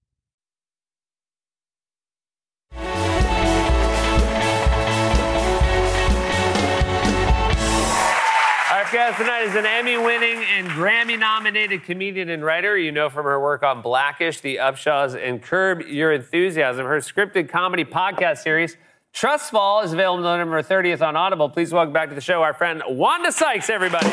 Guest 8.91 9.19
tonight 9.19 9.43
is 9.43 9.55
an 9.55 9.65
Emmy 9.65 9.97
winning 9.97 10.43
and 10.43 10.67
Grammy 10.67 11.17
nominated 11.17 11.83
comedian 11.83 12.27
and 12.27 12.43
writer. 12.43 12.77
You 12.77 12.91
know 12.91 13.09
from 13.09 13.23
her 13.23 13.39
work 13.39 13.63
on 13.63 13.81
Blackish, 13.81 14.41
The 14.41 14.57
Upshaws, 14.57 15.15
and 15.15 15.41
Curb 15.41 15.81
Your 15.87 16.11
Enthusiasm. 16.11 16.85
Her 16.85 16.97
scripted 16.97 17.47
comedy 17.47 17.85
podcast 17.85 18.39
series, 18.39 18.75
Trust 19.13 19.51
Fall, 19.51 19.81
is 19.81 19.93
available 19.93 20.23
November 20.23 20.61
30th 20.61 21.01
on 21.01 21.15
Audible. 21.15 21.49
Please 21.49 21.71
welcome 21.71 21.93
back 21.93 22.09
to 22.09 22.15
the 22.15 22.21
show 22.21 22.41
our 22.41 22.53
friend 22.53 22.83
Wanda 22.85 23.31
Sykes, 23.31 23.69
everybody. 23.69 24.09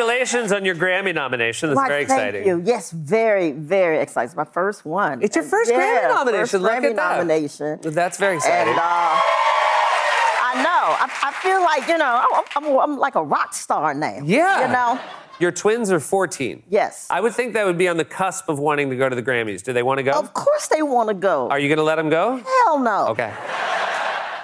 Congratulations 0.00 0.50
on 0.52 0.64
your 0.64 0.74
Grammy 0.74 1.14
nomination. 1.14 1.68
That's 1.68 1.76
Why, 1.76 1.88
very 1.88 2.06
thank 2.06 2.20
exciting. 2.20 2.46
you. 2.46 2.62
Yes, 2.64 2.90
very, 2.90 3.52
very 3.52 3.98
exciting. 3.98 4.28
It's 4.28 4.36
my 4.36 4.44
first 4.44 4.86
one. 4.86 5.22
It's 5.22 5.36
your 5.36 5.44
first 5.44 5.70
yeah, 5.70 5.78
Grammy 5.78 6.08
nomination. 6.08 6.40
First 6.40 6.54
Look 6.54 6.72
Grammy 6.72 6.90
at 6.90 6.96
that. 6.96 7.16
nomination. 7.16 7.78
That's 7.82 8.16
very 8.16 8.36
exciting. 8.36 8.70
And 8.70 8.78
uh, 8.78 8.82
I 8.82 10.54
know. 10.56 10.96
I, 10.96 11.10
I 11.22 11.32
feel 11.42 11.60
like 11.60 11.86
you 11.86 11.98
know. 11.98 12.44
I'm, 12.56 12.64
I'm, 12.64 12.78
I'm 12.78 12.98
like 12.98 13.14
a 13.14 13.22
rock 13.22 13.52
star 13.52 13.92
now. 13.92 14.20
Yeah. 14.24 14.66
You 14.66 14.72
know. 14.72 15.00
Your 15.38 15.52
twins 15.52 15.90
are 15.90 16.00
14. 16.00 16.62
Yes. 16.70 17.06
I 17.10 17.20
would 17.20 17.34
think 17.34 17.52
that 17.52 17.66
would 17.66 17.78
be 17.78 17.88
on 17.88 17.98
the 17.98 18.04
cusp 18.04 18.48
of 18.48 18.58
wanting 18.58 18.88
to 18.88 18.96
go 18.96 19.06
to 19.06 19.14
the 19.14 19.22
Grammys. 19.22 19.62
Do 19.62 19.74
they 19.74 19.82
want 19.82 19.98
to 19.98 20.02
go? 20.02 20.12
Of 20.12 20.32
course 20.32 20.68
they 20.68 20.80
want 20.80 21.08
to 21.08 21.14
go. 21.14 21.50
Are 21.50 21.58
you 21.58 21.68
going 21.68 21.76
to 21.76 21.82
let 21.82 21.96
them 21.96 22.08
go? 22.08 22.42
Hell 22.64 22.78
no. 22.78 23.08
Okay. 23.08 23.32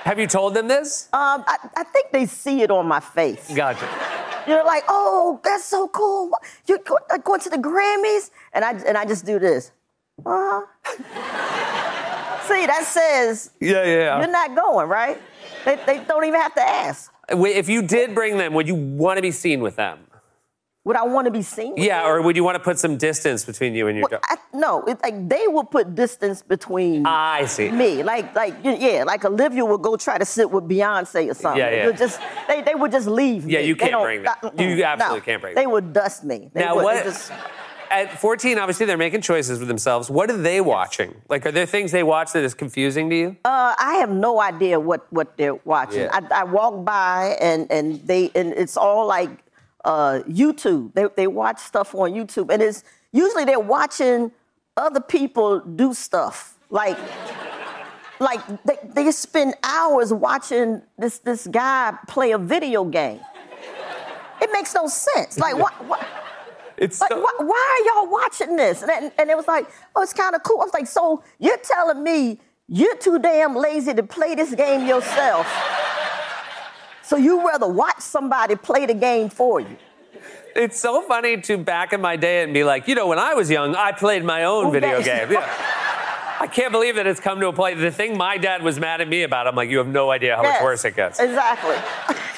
Have 0.05 0.19
you 0.19 0.27
told 0.27 0.53
them 0.55 0.69
this? 0.69 1.09
Um, 1.15 1.45
I, 1.47 1.57
I 1.77 1.85
think 1.85 2.13
they 2.13 2.27
see 2.27 2.61
it 2.61 2.71
on 2.71 2.87
my 2.87 3.01
face. 3.01 3.53
Gotcha. 3.55 3.89
You're 4.47 4.65
like, 4.65 4.85
oh, 4.89 5.41
that's 5.43 5.65
so 5.65 5.89
cool. 5.89 6.31
You're 6.67 6.81
going 7.25 7.41
to 7.41 7.51
the 7.51 7.57
Grammys, 7.57 8.31
and 8.53 8.65
I 8.65 8.73
and 8.87 8.97
I 8.97 9.05
just 9.05 9.27
do 9.27 9.39
this. 9.39 9.73
Uh 10.25 10.63
huh. 10.85 12.43
see, 12.47 12.67
that 12.67 12.85
says 12.85 13.51
Yeah, 13.61 13.85
yeah, 13.85 14.19
you're 14.19 14.31
not 14.31 14.55
going, 14.55 14.89
right? 14.89 15.21
They, 15.65 15.77
they 15.85 15.99
don't 16.05 16.25
even 16.25 16.41
have 16.41 16.55
to 16.55 16.63
ask. 16.63 17.13
If 17.29 17.69
you 17.69 17.83
did 17.83 18.15
bring 18.15 18.39
them, 18.39 18.55
would 18.55 18.69
you 18.69 18.77
want 18.77 19.19
to 19.19 19.23
be 19.23 19.33
seen 19.33 19.61
with 19.61 19.77
them? 19.77 20.06
Would 20.87 20.95
I 20.95 21.03
want 21.03 21.25
to 21.25 21.33
be 21.33 21.43
seen? 21.43 21.75
Yeah, 21.77 22.03
them? 22.03 22.11
or 22.13 22.23
would 22.23 22.37
you 22.37 22.45
want 22.45 22.55
to 22.55 22.61
put 22.63 22.79
some 22.79 22.97
distance 22.97 23.45
between 23.45 23.75
you 23.75 23.89
and 23.89 23.99
your 23.99 24.07
Well? 24.09 24.21
I, 24.23 24.37
no, 24.55 24.85
it's 24.85 25.03
like 25.03 25.29
they 25.29 25.49
will 25.49 25.65
put 25.65 25.97
distance 25.97 26.43
between 26.43 27.05
I 27.05 27.47
see. 27.47 27.73
me. 27.73 28.05
Like, 28.05 28.33
like 28.37 28.55
yeah, 28.63 29.03
like 29.05 29.25
Olivia 29.25 29.65
would 29.65 29.83
go 29.83 29.97
try 29.97 30.17
to 30.17 30.25
sit 30.25 30.49
with 30.49 30.63
Beyonce 30.69 31.29
or 31.29 31.35
something. 31.35 31.59
Yeah, 31.59 31.71
yeah. 31.71 31.85
You'll 31.87 31.93
just 31.95 32.21
they, 32.47 32.63
they 32.63 32.77
would 32.77 32.93
just 32.93 33.09
leave. 33.09 33.51
Yeah, 33.51 33.63
me. 33.63 33.67
you 33.67 33.75
They 33.75 33.89
can't 33.89 34.01
bring 34.01 34.23
them. 34.23 34.37
You 34.61 34.85
absolutely 34.85 35.19
no. 35.19 35.25
can't 35.25 35.43
bring 35.43 35.55
me. 35.57 35.61
They 35.61 35.67
would 35.67 35.93
dust 35.93 36.23
me. 36.23 36.51
They 36.55 36.61
Now, 36.61 36.77
would, 36.77 36.85
what- 36.85 37.03
Just, 37.03 37.33
at 37.91 38.19
14, 38.21 38.59
obviously 38.59 38.87
they're 38.87 38.97
making 38.97 39.23
choices 39.23 39.59
for 39.59 39.65
themselves. 39.65 40.09
What 40.11 40.31
are 40.31 40.37
they 40.37 40.61
watching? 40.61 41.15
Like, 41.29 41.47
are 41.47 41.53
there 41.53 41.67
things 41.67 41.93
they 41.93 42.03
watch 42.03 42.33
that 42.33 42.43
is 42.45 42.55
confusing 42.55 43.11
to 43.11 43.17
you? 43.17 43.37
Uh, 43.45 43.75
I 43.79 43.95
have 44.01 44.11
no 44.11 44.41
idea 44.41 44.79
what, 44.79 45.07
what 45.13 45.37
they're 45.37 45.55
watching. 45.55 46.03
Yeah. 46.03 46.21
I, 46.31 46.41
I 46.41 46.45
walk 46.45 46.85
by 46.85 47.37
and, 47.41 47.71
and 47.71 48.07
they 48.07 48.31
and 48.35 48.53
it's 48.53 48.77
all 48.77 49.07
like 49.07 49.31
uh, 49.87 50.21
YouTube. 50.29 50.93
They, 50.95 51.07
they 51.17 51.27
watch 51.27 51.59
stuff 51.61 51.95
on 51.95 52.13
YouTube, 52.13 52.53
and 52.53 52.61
it's 52.61 52.85
usually 53.13 53.45
they're 53.45 53.59
watching 53.61 54.33
other 54.77 55.01
people 55.01 55.61
do 55.61 55.95
stuff. 55.95 56.59
Like, 56.69 56.99
like 58.19 58.41
they, 58.65 58.77
they 58.83 59.11
spend 59.13 59.55
hours 59.63 60.13
watching 60.13 60.83
this 60.99 61.19
this 61.21 61.47
guy 61.47 61.97
play 62.09 62.33
a 62.33 62.39
video 62.39 62.85
game. 62.85 63.21
It 64.43 64.51
makes 64.53 64.75
no 64.75 64.89
sense. 64.89 65.39
Like 65.39 65.57
what? 65.57 65.73
what 65.87 66.07
it's 66.77 67.01
like, 67.01 67.11
why, 67.11 67.33
why 67.39 67.81
are 67.81 68.03
y'all 68.03 68.11
watching 68.11 68.57
this? 68.57 68.83
And, 68.83 69.11
and 69.19 69.31
it 69.31 69.37
was 69.37 69.49
like, 69.49 69.67
oh, 69.95 70.03
it's 70.03 70.13
kind 70.13 70.35
of 70.35 70.43
cool. 70.43 70.61
I 70.61 70.65
was 70.65 70.75
like, 70.75 70.87
so 70.87 71.23
you're 71.39 71.57
telling 71.59 72.03
me 72.03 72.39
you're 72.69 72.97
too 72.97 73.19
damn 73.19 73.55
lazy 73.55 73.95
to 73.95 74.03
play 74.03 74.35
this 74.35 74.55
game 74.55 74.87
yourself? 74.87 75.47
So 77.07 77.17
you 77.17 77.47
rather 77.47 77.69
watch 77.69 78.01
somebody 78.01 78.57
play 78.57 78.85
the 78.85 78.95
game 78.95 79.29
for 79.29 79.61
you? 79.61 79.77
It's 80.57 80.81
so 80.81 81.03
funny 81.03 81.41
to 81.43 81.57
back 81.57 81.93
in 81.93 82.01
my 82.01 82.17
day 82.17 82.43
and 82.43 82.53
be 82.53 82.65
like, 82.65 82.89
you 82.89 82.95
know, 82.97 83.07
when 83.07 83.19
I 83.21 83.35
was 83.35 83.49
young, 83.49 83.77
I 83.77 83.93
played 83.93 84.25
my 84.25 84.45
own 84.45 84.67
Oh, 84.67 84.71
video 84.71 85.01
game. 85.03 85.31
Yeah. 85.31 85.47
I 86.41 86.49
can't 86.49 86.73
believe 86.73 86.97
that 86.97 87.07
it's 87.07 87.21
come 87.21 87.39
to 87.41 87.47
a 87.47 87.53
point. 87.53 87.79
The 87.79 87.91
thing 87.93 88.17
my 88.19 88.39
dad 88.39 88.63
was 88.63 88.81
mad 88.81 89.01
at 89.01 89.09
me 89.09 89.23
about, 89.23 89.47
I'm 89.47 89.55
like, 89.55 89.71
you 89.71 89.79
have 89.79 89.87
no 89.87 90.11
idea 90.11 90.35
how 90.37 90.43
much 90.43 90.61
worse 90.63 90.85
it 90.85 90.97
gets. 90.97 91.21
Exactly. 91.21 91.77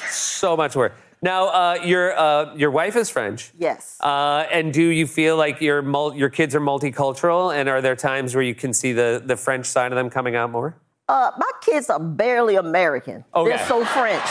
So 0.09 0.55
much 0.55 0.75
worse. 0.75 0.91
Now, 1.21 1.47
uh, 1.47 1.77
your 1.83 2.17
uh, 2.17 2.55
your 2.55 2.71
wife 2.71 2.95
is 2.95 3.09
French. 3.09 3.51
Yes. 3.57 3.97
Uh, 3.99 4.45
and 4.51 4.71
do 4.71 4.83
you 4.83 5.05
feel 5.05 5.35
like 5.35 5.59
your 5.59 5.81
mul- 5.81 6.15
your 6.15 6.29
kids 6.29 6.55
are 6.55 6.61
multicultural? 6.61 7.53
And 7.53 7.67
are 7.67 7.81
there 7.81 7.95
times 7.97 8.35
where 8.35 8.43
you 8.43 8.55
can 8.55 8.73
see 8.73 8.93
the, 8.93 9.21
the 9.25 9.35
French 9.35 9.65
side 9.65 9.91
of 9.91 9.97
them 9.97 10.09
coming 10.09 10.35
out 10.37 10.49
more? 10.49 10.75
Uh, 11.09 11.31
my 11.37 11.51
kids 11.61 11.89
are 11.89 11.99
barely 11.99 12.55
American. 12.55 13.25
Okay. 13.35 13.49
They're 13.49 13.67
so 13.67 13.83
French. 13.83 14.23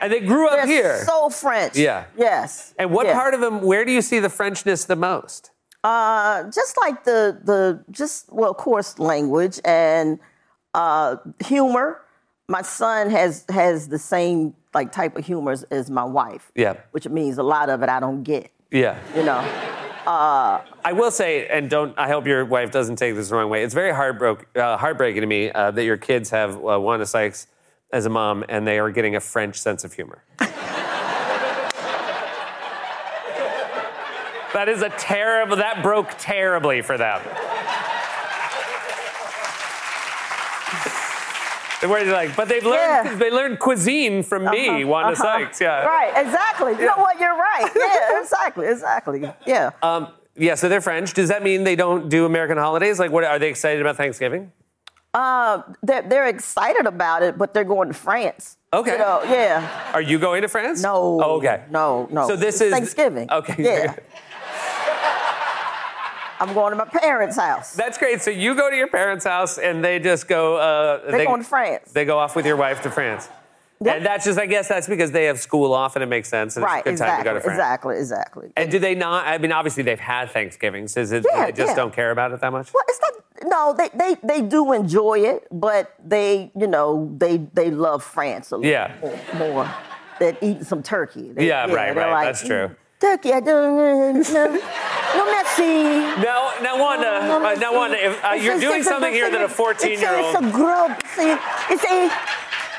And 0.00 0.12
they 0.12 0.20
grew 0.20 0.48
up 0.48 0.56
They're 0.56 0.66
here. 0.66 1.04
so 1.04 1.28
French. 1.30 1.76
Yeah. 1.76 2.04
Yes. 2.16 2.74
And 2.78 2.90
what 2.92 3.06
Yeah. 3.06 3.14
part 3.14 3.34
of 3.34 3.40
them? 3.40 3.62
Where 3.62 3.84
do 3.84 3.92
you 3.92 4.02
see 4.02 4.18
the 4.20 4.28
Frenchness 4.28 4.86
the 4.86 4.96
most? 4.96 5.50
Uh, 5.84 6.44
just 6.44 6.76
like 6.80 7.04
the 7.04 7.38
the 7.44 7.84
just 7.90 8.32
well, 8.32 8.50
of 8.50 8.56
course, 8.56 8.98
language 8.98 9.60
and 9.64 10.18
uh, 10.74 11.16
humor. 11.44 12.00
My 12.48 12.62
son 12.62 13.10
has 13.10 13.44
has 13.48 13.88
the 13.88 13.98
same 13.98 14.54
like 14.74 14.92
type 14.92 15.16
of 15.16 15.24
humor 15.26 15.52
as, 15.52 15.62
as 15.64 15.90
my 15.90 16.04
wife, 16.04 16.50
Yeah. 16.54 16.74
which 16.92 17.08
means 17.08 17.38
a 17.38 17.42
lot 17.42 17.68
of 17.70 17.82
it 17.82 17.88
I 17.88 18.00
don't 18.00 18.22
get. 18.22 18.50
Yeah. 18.70 18.98
You 19.16 19.22
know. 19.24 19.38
Uh, 20.06 20.62
I 20.84 20.92
will 20.94 21.10
say, 21.10 21.46
and 21.48 21.68
don't. 21.68 21.92
I 21.98 22.08
hope 22.08 22.26
your 22.26 22.44
wife 22.46 22.70
doesn't 22.70 22.96
take 22.96 23.14
this 23.14 23.28
the 23.28 23.36
wrong 23.36 23.50
way. 23.50 23.62
It's 23.62 23.74
very 23.74 23.92
heartbroken, 23.94 24.46
uh, 24.56 24.78
heartbreaking 24.78 25.20
to 25.20 25.26
me 25.26 25.50
uh, 25.52 25.70
that 25.72 25.84
your 25.84 25.98
kids 25.98 26.30
have 26.30 26.56
uh, 26.56 26.80
Wanda 26.80 27.04
Sykes 27.04 27.46
as 27.92 28.06
a 28.06 28.10
mom, 28.10 28.44
and 28.48 28.66
they 28.66 28.78
are 28.78 28.90
getting 28.90 29.16
a 29.16 29.20
French 29.20 29.56
sense 29.56 29.84
of 29.84 29.92
humor. 29.92 30.22
that 34.54 34.68
is 34.68 34.82
a 34.82 34.90
terrible. 34.90 35.56
That 35.56 35.82
broke 35.82 36.10
terribly 36.18 36.82
for 36.82 36.98
them. 36.98 37.20
Where 41.86 42.04
they're 42.04 42.12
like, 42.12 42.34
but 42.34 42.48
they've 42.48 42.64
learned. 42.64 43.06
Yeah. 43.06 43.14
They 43.14 43.30
learned 43.30 43.60
cuisine 43.60 44.24
from 44.24 44.46
me, 44.46 44.68
Uh-huh, 44.68 44.86
Wanda 44.88 45.12
uh-huh. 45.12 45.22
Sykes. 45.22 45.60
Yeah. 45.60 45.84
Right. 45.84 46.12
Exactly. 46.26 46.72
You 46.72 46.86
know 46.86 46.96
what? 46.96 47.20
You're 47.20 47.36
right. 47.36 47.70
Yeah. 47.76 48.20
Exactly. 48.20 48.66
Exactly. 48.66 49.32
Yeah. 49.46 49.70
Um, 49.80 50.08
yeah. 50.34 50.56
So 50.56 50.68
they're 50.68 50.80
French. 50.80 51.14
Does 51.14 51.28
that 51.28 51.44
mean 51.44 51.62
they 51.62 51.76
don't 51.76 52.08
do 52.08 52.26
American 52.26 52.58
holidays? 52.58 52.98
Like, 52.98 53.12
what 53.12 53.22
are 53.22 53.38
they 53.38 53.48
excited 53.48 53.80
about 53.80 53.96
Thanksgiving? 53.96 54.50
Uh, 55.14 55.62
they're, 55.82 56.02
they're 56.02 56.28
excited 56.28 56.86
about 56.86 57.22
it, 57.22 57.38
but 57.38 57.54
they're 57.54 57.64
going 57.64 57.88
to 57.88 57.94
France. 57.94 58.56
Okay. 58.72 58.92
You 58.92 58.98
know, 58.98 59.22
yeah. 59.24 59.90
Are 59.94 60.02
you 60.02 60.18
going 60.18 60.42
to 60.42 60.48
France? 60.48 60.82
No. 60.82 61.20
Oh, 61.22 61.36
okay. 61.38 61.64
No, 61.70 62.08
no. 62.10 62.28
So 62.28 62.36
this 62.36 62.56
It's 62.56 62.62
is 62.62 62.72
Thanksgiving. 62.72 63.30
Okay. 63.30 63.54
Yeah. 63.58 63.94
I'm 66.40 66.54
going 66.54 66.70
to 66.70 66.76
my 66.76 66.84
parents' 66.84 67.36
house. 67.36 67.74
That's 67.74 67.98
great. 67.98 68.22
So 68.22 68.30
you 68.30 68.54
go 68.54 68.70
to 68.70 68.76
your 68.76 68.86
parents' 68.86 69.24
house 69.24 69.58
and 69.58 69.84
they 69.84 69.98
just 69.98 70.28
go. 70.28 70.56
Uh, 70.56 71.10
They're 71.10 71.26
going 71.26 71.42
to 71.42 71.48
France. 71.48 71.90
They 71.90 72.04
go 72.04 72.16
off 72.18 72.36
with 72.36 72.46
your 72.46 72.54
wife 72.56 72.80
to 72.82 72.90
France. 72.90 73.28
And 73.84 74.04
that's 74.04 74.24
just, 74.24 74.38
I 74.38 74.46
guess, 74.46 74.68
that's 74.68 74.88
because 74.88 75.12
they 75.12 75.24
have 75.24 75.38
school 75.38 75.72
off 75.72 75.94
and 75.94 76.02
it 76.02 76.06
makes 76.06 76.28
sense. 76.28 76.56
And 76.56 76.64
right. 76.64 76.84
it's 76.84 77.00
a 77.00 77.04
good 77.04 77.10
time 77.10 77.20
exactly. 77.20 77.24
to 77.24 77.30
go 77.30 77.34
to 77.34 77.40
France. 77.40 77.56
Exactly. 77.56 77.96
Exactly. 77.96 78.52
And 78.56 78.70
do 78.70 78.78
they 78.78 78.94
not? 78.94 79.26
I 79.26 79.38
mean, 79.38 79.52
obviously 79.52 79.84
they've 79.84 80.00
had 80.00 80.30
Thanksgivings. 80.30 80.96
Is 80.96 81.12
it 81.12 81.24
Yeah, 81.28 81.46
they 81.46 81.52
just 81.52 81.70
yeah. 81.70 81.76
don't 81.76 81.92
care 81.92 82.10
about 82.10 82.32
it 82.32 82.40
that 82.40 82.52
much? 82.52 82.72
Well, 82.72 82.84
it's 82.88 83.00
not. 83.00 83.24
No, 83.44 83.72
they, 83.76 83.88
they 83.94 84.16
they 84.22 84.40
do 84.42 84.72
enjoy 84.72 85.20
it, 85.20 85.46
but 85.52 85.94
they 86.04 86.50
you 86.56 86.66
know 86.66 87.14
they 87.18 87.38
they 87.54 87.70
love 87.70 88.02
France 88.02 88.50
a 88.50 88.56
little 88.56 88.70
Yeah. 88.70 88.94
more, 89.00 89.20
more 89.54 89.74
than 90.18 90.36
eating 90.40 90.64
some 90.64 90.82
turkey. 90.82 91.32
They- 91.32 91.46
Yeah, 91.46 91.66
right, 91.72 91.94
right. 91.94 92.10
like, 92.10 92.26
That's 92.26 92.44
true. 92.46 92.68
"Mm, 92.68 92.76
Turkey, 93.00 93.32
I 93.32 93.38
don't 93.38 93.76
know. 93.76 94.12
no, 94.12 94.60
no 95.16 95.24
merci. 95.26 95.62
Now, 96.20 96.52
now, 96.60 96.80
Wanda, 96.80 97.06
uh, 97.08 97.54
now, 97.60 97.72
Wanda, 97.72 97.96
if, 98.04 98.24
uh, 98.24 98.32
you're 98.32 98.58
doing 98.58 98.82
something 98.82 99.12
here 99.12 99.30
that 99.30 99.40
a 99.40 99.46
14-year-old... 99.46 100.34
It's 100.34 100.40
a 100.40 100.44
old. 100.44 100.52
grub. 100.52 100.90
C'est, 101.14 101.38
it's 101.70 101.84
a. 101.84 102.10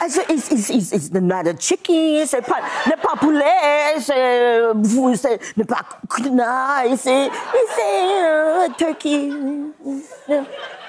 It's, 0.01 0.17
it's, 0.17 0.51
it's, 0.51 0.69
it's, 0.69 0.91
it's 0.93 1.12
not 1.12 1.45
a 1.45 1.53
chicken, 1.53 2.25
c'est 2.25 2.41
pas, 2.41 2.62
n'est 2.88 2.95
pas 2.95 3.17
poulet, 3.17 3.99
c'est, 3.99 4.71
vous, 4.73 5.13
c'est, 5.15 5.39
n'est 5.57 5.65
pas 5.65 5.83
canard, 6.09 6.97
c'est, 6.97 7.29
c'est 7.75 8.77
turkey. 8.77 9.29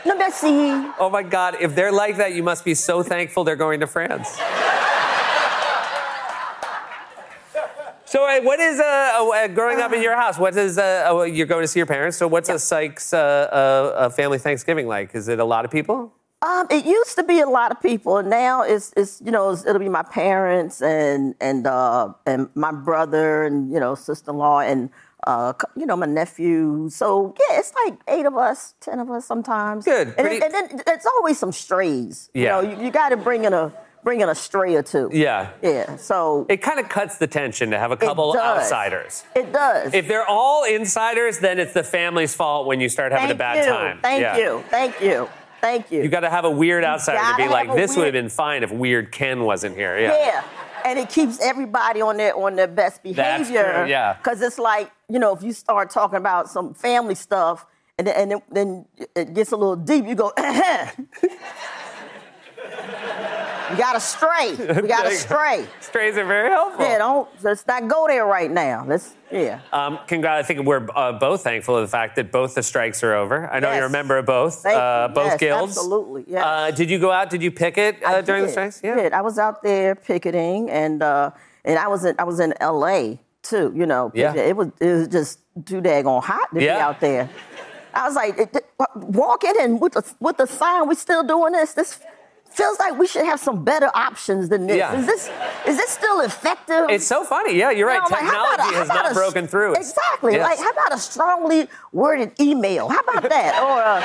No, 0.06 0.16
merci. 0.16 0.72
Oh 0.98 1.10
my 1.10 1.22
God, 1.24 1.56
if 1.60 1.74
they're 1.74 1.90
like 1.90 2.18
that, 2.18 2.32
you 2.34 2.44
must 2.44 2.64
be 2.64 2.74
so 2.74 3.02
thankful 3.02 3.42
they're 3.42 3.56
going 3.56 3.80
to 3.80 3.86
France. 3.86 4.38
So, 8.04 8.24
uh, 8.24 8.40
what 8.40 8.58
is 8.58 8.80
uh, 8.80 8.84
uh, 8.84 9.48
growing 9.48 9.80
up 9.80 9.92
in 9.92 10.02
your 10.02 10.16
house? 10.16 10.36
What 10.36 10.56
is 10.56 10.78
uh, 10.78 11.26
you're 11.30 11.46
going 11.46 11.62
to 11.62 11.68
see 11.68 11.78
your 11.78 11.86
parents? 11.86 12.16
So, 12.16 12.26
what's 12.26 12.48
a 12.48 12.58
Sykes 12.58 13.12
uh, 13.12 13.18
uh, 13.18 14.08
family 14.08 14.38
Thanksgiving 14.38 14.88
like? 14.88 15.14
Is 15.14 15.28
it 15.28 15.38
a 15.38 15.44
lot 15.44 15.64
of 15.64 15.70
people? 15.70 16.12
Um, 16.42 16.66
it 16.70 16.86
used 16.86 17.16
to 17.16 17.22
be 17.22 17.40
a 17.40 17.46
lot 17.48 17.70
of 17.70 17.82
people, 17.82 18.16
and 18.16 18.30
now 18.30 18.62
it's, 18.62 18.94
it's 18.96 19.20
you 19.22 19.30
know 19.30 19.50
it's, 19.50 19.66
it'll 19.66 19.78
be 19.78 19.90
my 19.90 20.02
parents 20.02 20.80
and 20.80 21.34
and 21.40 21.66
uh, 21.66 22.14
and 22.24 22.48
my 22.54 22.72
brother 22.72 23.44
and 23.44 23.70
you 23.70 23.78
know 23.78 23.94
sister-in-law 23.94 24.60
and 24.60 24.88
uh, 25.26 25.52
you 25.76 25.84
know 25.84 25.96
my 25.96 26.06
nephew. 26.06 26.88
So 26.90 27.34
yeah, 27.38 27.58
it's 27.58 27.74
like 27.84 27.98
eight 28.08 28.24
of 28.24 28.38
us, 28.38 28.72
ten 28.80 29.00
of 29.00 29.10
us 29.10 29.26
sometimes. 29.26 29.84
Good, 29.84 30.14
And, 30.16 30.26
and 30.28 30.54
then 30.54 30.80
there's 30.86 31.04
always 31.04 31.38
some 31.38 31.52
strays. 31.52 32.30
Yeah. 32.32 32.60
You 32.62 32.68
know, 32.68 32.74
you, 32.78 32.84
you 32.86 32.90
got 32.90 33.10
to 33.10 33.18
bring 33.18 33.44
in 33.44 33.52
a 33.52 33.70
bring 34.02 34.22
in 34.22 34.30
a 34.30 34.34
stray 34.34 34.74
or 34.76 34.82
two. 34.82 35.10
Yeah. 35.12 35.50
Yeah. 35.60 35.96
So 35.96 36.46
It 36.48 36.62
kind 36.62 36.80
of 36.80 36.88
cuts 36.88 37.18
the 37.18 37.26
tension 37.26 37.70
to 37.72 37.78
have 37.78 37.90
a 37.90 37.98
couple 37.98 38.34
outsiders. 38.34 39.24
it 39.36 39.52
does. 39.52 39.92
If 39.92 40.08
they're 40.08 40.24
all 40.26 40.64
insiders, 40.64 41.38
then 41.40 41.58
it's 41.58 41.74
the 41.74 41.84
family's 41.84 42.34
fault 42.34 42.66
when 42.66 42.80
you 42.80 42.88
start 42.88 43.12
having 43.12 43.26
Thank 43.28 43.36
a 43.36 43.38
bad 43.38 43.64
you. 43.66 43.70
time. 43.70 43.98
Thank 44.00 44.22
Yeah. 44.22 44.38
you. 44.38 44.64
Thank 44.70 45.02
you. 45.02 45.28
Thank 45.60 45.90
you. 45.90 46.02
You 46.02 46.08
got 46.08 46.20
to 46.20 46.30
have 46.30 46.44
a 46.44 46.50
weird 46.50 46.84
outsider 46.84 47.18
to 47.18 47.36
be 47.36 47.48
like, 47.48 47.74
this 47.74 47.96
would 47.96 48.04
have 48.04 48.12
been 48.12 48.28
fine 48.28 48.62
if 48.62 48.70
Weird 48.72 49.12
Ken 49.12 49.44
wasn't 49.44 49.76
here. 49.76 49.98
Yeah. 49.98 50.16
Yeah. 50.16 50.44
And 50.84 50.98
it 50.98 51.10
keeps 51.10 51.38
everybody 51.40 52.00
on 52.00 52.16
their 52.16 52.34
on 52.34 52.56
their 52.56 52.66
best 52.66 53.02
behavior. 53.02 53.44
true, 53.44 53.86
yeah. 53.86 54.14
Because 54.14 54.40
it's 54.40 54.58
like, 54.58 54.90
you 55.10 55.18
know, 55.18 55.34
if 55.34 55.42
you 55.42 55.52
start 55.52 55.90
talking 55.90 56.16
about 56.16 56.48
some 56.48 56.72
family 56.72 57.14
stuff 57.14 57.66
and 57.98 58.06
then, 58.06 58.16
and 58.16 58.42
then, 58.50 58.84
then 58.96 59.08
it 59.14 59.34
gets 59.34 59.52
a 59.52 59.56
little 59.56 59.76
deep, 59.76 60.06
you 60.06 60.14
go, 60.14 60.32
We 63.70 63.76
got 63.76 63.92
to 63.92 64.00
stray. 64.00 64.54
We 64.82 64.88
got 64.88 65.04
to 65.04 65.12
stray. 65.12 65.66
Strays 65.80 66.16
are 66.16 66.24
very 66.24 66.50
helpful. 66.50 66.84
Yeah, 66.84 66.98
don't 66.98 67.28
let's 67.42 67.66
not 67.66 67.86
go 67.88 68.06
there 68.08 68.26
right 68.26 68.50
now. 68.50 68.84
Let's 68.86 69.14
yeah. 69.30 69.60
Um, 69.72 69.98
congrats. 70.06 70.44
I 70.44 70.46
think 70.46 70.66
we're 70.66 70.88
uh, 70.94 71.12
both 71.12 71.42
thankful 71.42 71.76
of 71.76 71.82
the 71.82 71.88
fact 71.88 72.16
that 72.16 72.32
both 72.32 72.54
the 72.54 72.62
strikes 72.62 73.02
are 73.04 73.14
over. 73.14 73.48
I 73.50 73.60
know 73.60 73.68
Yes. 73.68 73.76
you're 73.78 73.86
a 73.86 73.90
member 73.90 74.18
of 74.18 74.26
both, 74.26 74.62
Thank 74.62 74.76
uh, 74.76 75.08
both 75.08 75.26
Yes, 75.26 75.40
guilds. 75.40 75.76
absolutely, 75.78 76.24
yes. 76.26 76.44
Uh, 76.44 76.70
did 76.72 76.90
you 76.90 76.98
go 76.98 77.10
out? 77.12 77.30
Did 77.30 77.42
you 77.42 77.50
picket 77.52 78.02
uh, 78.04 78.08
I 78.08 78.20
during 78.22 78.42
the 78.44 78.48
strikes? 78.50 78.80
did. 78.80 79.12
I 79.12 79.20
was 79.22 79.38
out 79.38 79.62
there 79.62 79.94
picketing, 79.94 80.68
and 80.70 81.02
uh, 81.02 81.30
and 81.64 81.78
I 81.78 81.86
was 81.88 82.04
in 82.04 82.16
I 82.18 82.24
was 82.24 82.40
in 82.40 82.54
L.A. 82.60 83.20
too. 83.42 83.72
You 83.74 83.86
know, 83.86 84.10
Yeah. 84.14 84.34
it 84.34 84.56
was 84.56 84.68
it 84.80 84.92
was 84.92 85.08
just 85.08 85.38
too 85.64 85.80
daggone 85.80 86.22
hot 86.22 86.48
to 86.52 86.58
be 86.58 86.68
out 86.68 87.00
there. 87.00 87.28
I 87.92 88.06
was 88.06 88.14
like, 88.14 88.54
walking 88.94 89.54
and 89.60 89.80
with 89.80 89.92
the 89.94 90.14
with 90.20 90.36
the 90.38 90.46
sign, 90.46 90.88
we 90.88 90.94
still 90.94 91.22
doing 91.22 91.52
this. 91.52 91.74
This 91.74 92.00
feels 92.50 92.78
like 92.78 92.98
we 92.98 93.06
should 93.06 93.24
have 93.24 93.40
some 93.40 93.64
better 93.64 93.90
options 93.94 94.48
than 94.48 94.66
this. 94.66 94.76
Yeah. 94.76 94.98
Is 94.98 95.06
this 95.06 95.30
is 95.66 95.76
this 95.76 95.90
still 95.90 96.20
effective? 96.20 96.86
It's 96.90 97.06
so 97.06 97.24
funny. 97.24 97.56
Yeah, 97.56 97.70
you're 97.70 97.86
right. 97.86 98.02
You 98.02 98.10
know, 98.10 98.16
like, 98.16 98.24
how 98.24 98.54
about 98.54 98.54
a- 98.54 98.70
Technology 98.70 98.76
has 98.76 98.88
not 98.88 99.10
a- 99.12 99.14
broken 99.14 99.46
through. 99.46 99.74
Exactly. 99.74 100.32
Yes. 100.34 100.48
Like, 100.48 100.58
how 100.58 100.70
about 100.70 100.92
a 100.92 100.98
strongly 100.98 101.68
worded 101.92 102.32
email? 102.40 102.88
How 102.88 103.00
about 103.00 103.28
that? 103.28 103.62
or 103.62 103.80
uh, 103.80 104.00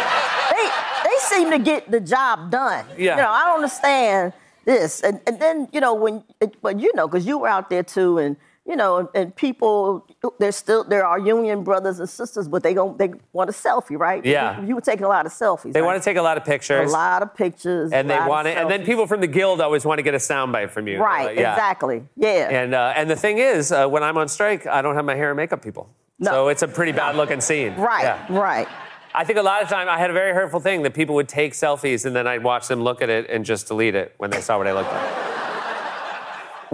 they 0.53 1.09
they 1.09 1.15
seem 1.19 1.51
to 1.51 1.59
get 1.59 1.89
the 1.91 1.99
job 1.99 2.51
done. 2.51 2.85
Yeah. 2.97 3.15
You 3.17 3.21
know, 3.23 3.29
I 3.29 3.45
don't 3.45 3.55
understand 3.55 4.33
this. 4.65 5.01
And 5.01 5.19
and 5.27 5.39
then 5.39 5.67
you 5.71 5.81
know 5.81 5.93
when, 5.93 6.23
it, 6.39 6.61
but 6.61 6.79
you 6.79 6.93
know, 6.95 7.07
because 7.07 7.25
you 7.25 7.37
were 7.39 7.47
out 7.47 7.69
there 7.69 7.83
too, 7.83 8.17
and 8.19 8.37
you 8.67 8.75
know, 8.75 9.09
and 9.13 9.35
people, 9.35 10.07
there's 10.39 10.55
still 10.55 10.83
there 10.83 11.05
are 11.05 11.19
union 11.19 11.63
brothers 11.63 11.99
and 11.99 12.09
sisters, 12.09 12.47
but 12.47 12.63
they 12.63 12.73
don't 12.73 12.97
they 12.97 13.11
want 13.31 13.49
a 13.49 13.53
selfie, 13.53 13.97
right? 13.97 14.25
Yeah. 14.25 14.59
You, 14.61 14.69
you 14.69 14.75
were 14.75 14.81
taking 14.81 15.05
a 15.05 15.09
lot 15.09 15.25
of 15.25 15.31
selfies. 15.31 15.73
They 15.73 15.81
right? 15.81 15.85
want 15.87 16.01
to 16.01 16.03
take 16.09 16.17
a 16.17 16.21
lot 16.21 16.37
of 16.37 16.45
pictures. 16.45 16.89
a 16.89 16.93
lot 16.93 17.21
of 17.21 17.35
pictures, 17.35 17.91
and 17.91 18.09
they 18.09 18.17
want 18.17 18.47
it, 18.47 18.57
and 18.57 18.69
then 18.69 18.83
people 18.83 19.05
from 19.05 19.21
the 19.21 19.27
guild 19.27 19.61
always 19.61 19.85
want 19.85 19.99
to 19.99 20.03
get 20.03 20.15
a 20.15 20.17
soundbite 20.17 20.71
from 20.71 20.87
you. 20.87 20.99
Right, 20.99 21.25
Like, 21.25 21.37
yeah. 21.37 21.53
exactly. 21.53 22.03
Yeah. 22.15 22.49
And 22.49 22.73
uh, 22.73 22.93
and 22.95 23.09
the 23.09 23.15
thing 23.15 23.37
is, 23.37 23.71
uh, 23.71 23.87
when 23.87 24.01
I'm 24.03 24.17
on 24.17 24.27
strike, 24.27 24.65
I 24.65 24.81
don't 24.81 24.95
have 24.95 25.05
my 25.05 25.15
hair 25.15 25.29
and 25.29 25.37
makeup 25.37 25.61
people. 25.61 25.89
No. 26.17 26.31
So 26.31 26.47
it's 26.47 26.63
a 26.63 26.67
pretty 26.67 26.91
bad 26.93 27.15
looking 27.15 27.41
scene. 27.41 27.75
right, 27.75 28.03
Yeah. 28.03 28.25
right. 28.29 28.67
I 29.13 29.23
think 29.23 29.39
a 29.39 29.43
lot 29.43 29.61
of 29.63 29.69
time 29.69 29.87
I 29.87 29.97
had 29.97 30.09
a 30.09 30.13
very 30.13 30.33
hurtful 30.33 30.59
thing 30.59 30.81
that 30.83 30.93
people 30.93 31.15
would 31.15 31.29
take 31.29 31.53
selfies 31.53 32.05
and 32.05 32.13
then 32.15 32.27
I'd 32.27 32.43
watch 32.43 32.67
them 32.67 32.81
look 32.81 33.01
at 33.01 33.09
it 33.09 33.29
and 33.29 33.45
just 33.45 33.67
delete 33.67 33.95
it 33.95 34.13
when 34.17 34.29
they 34.29 34.41
saw 34.41 34.57
what 34.57 34.67
I 34.67 34.73
looked 34.73 34.91
like. 34.91 35.34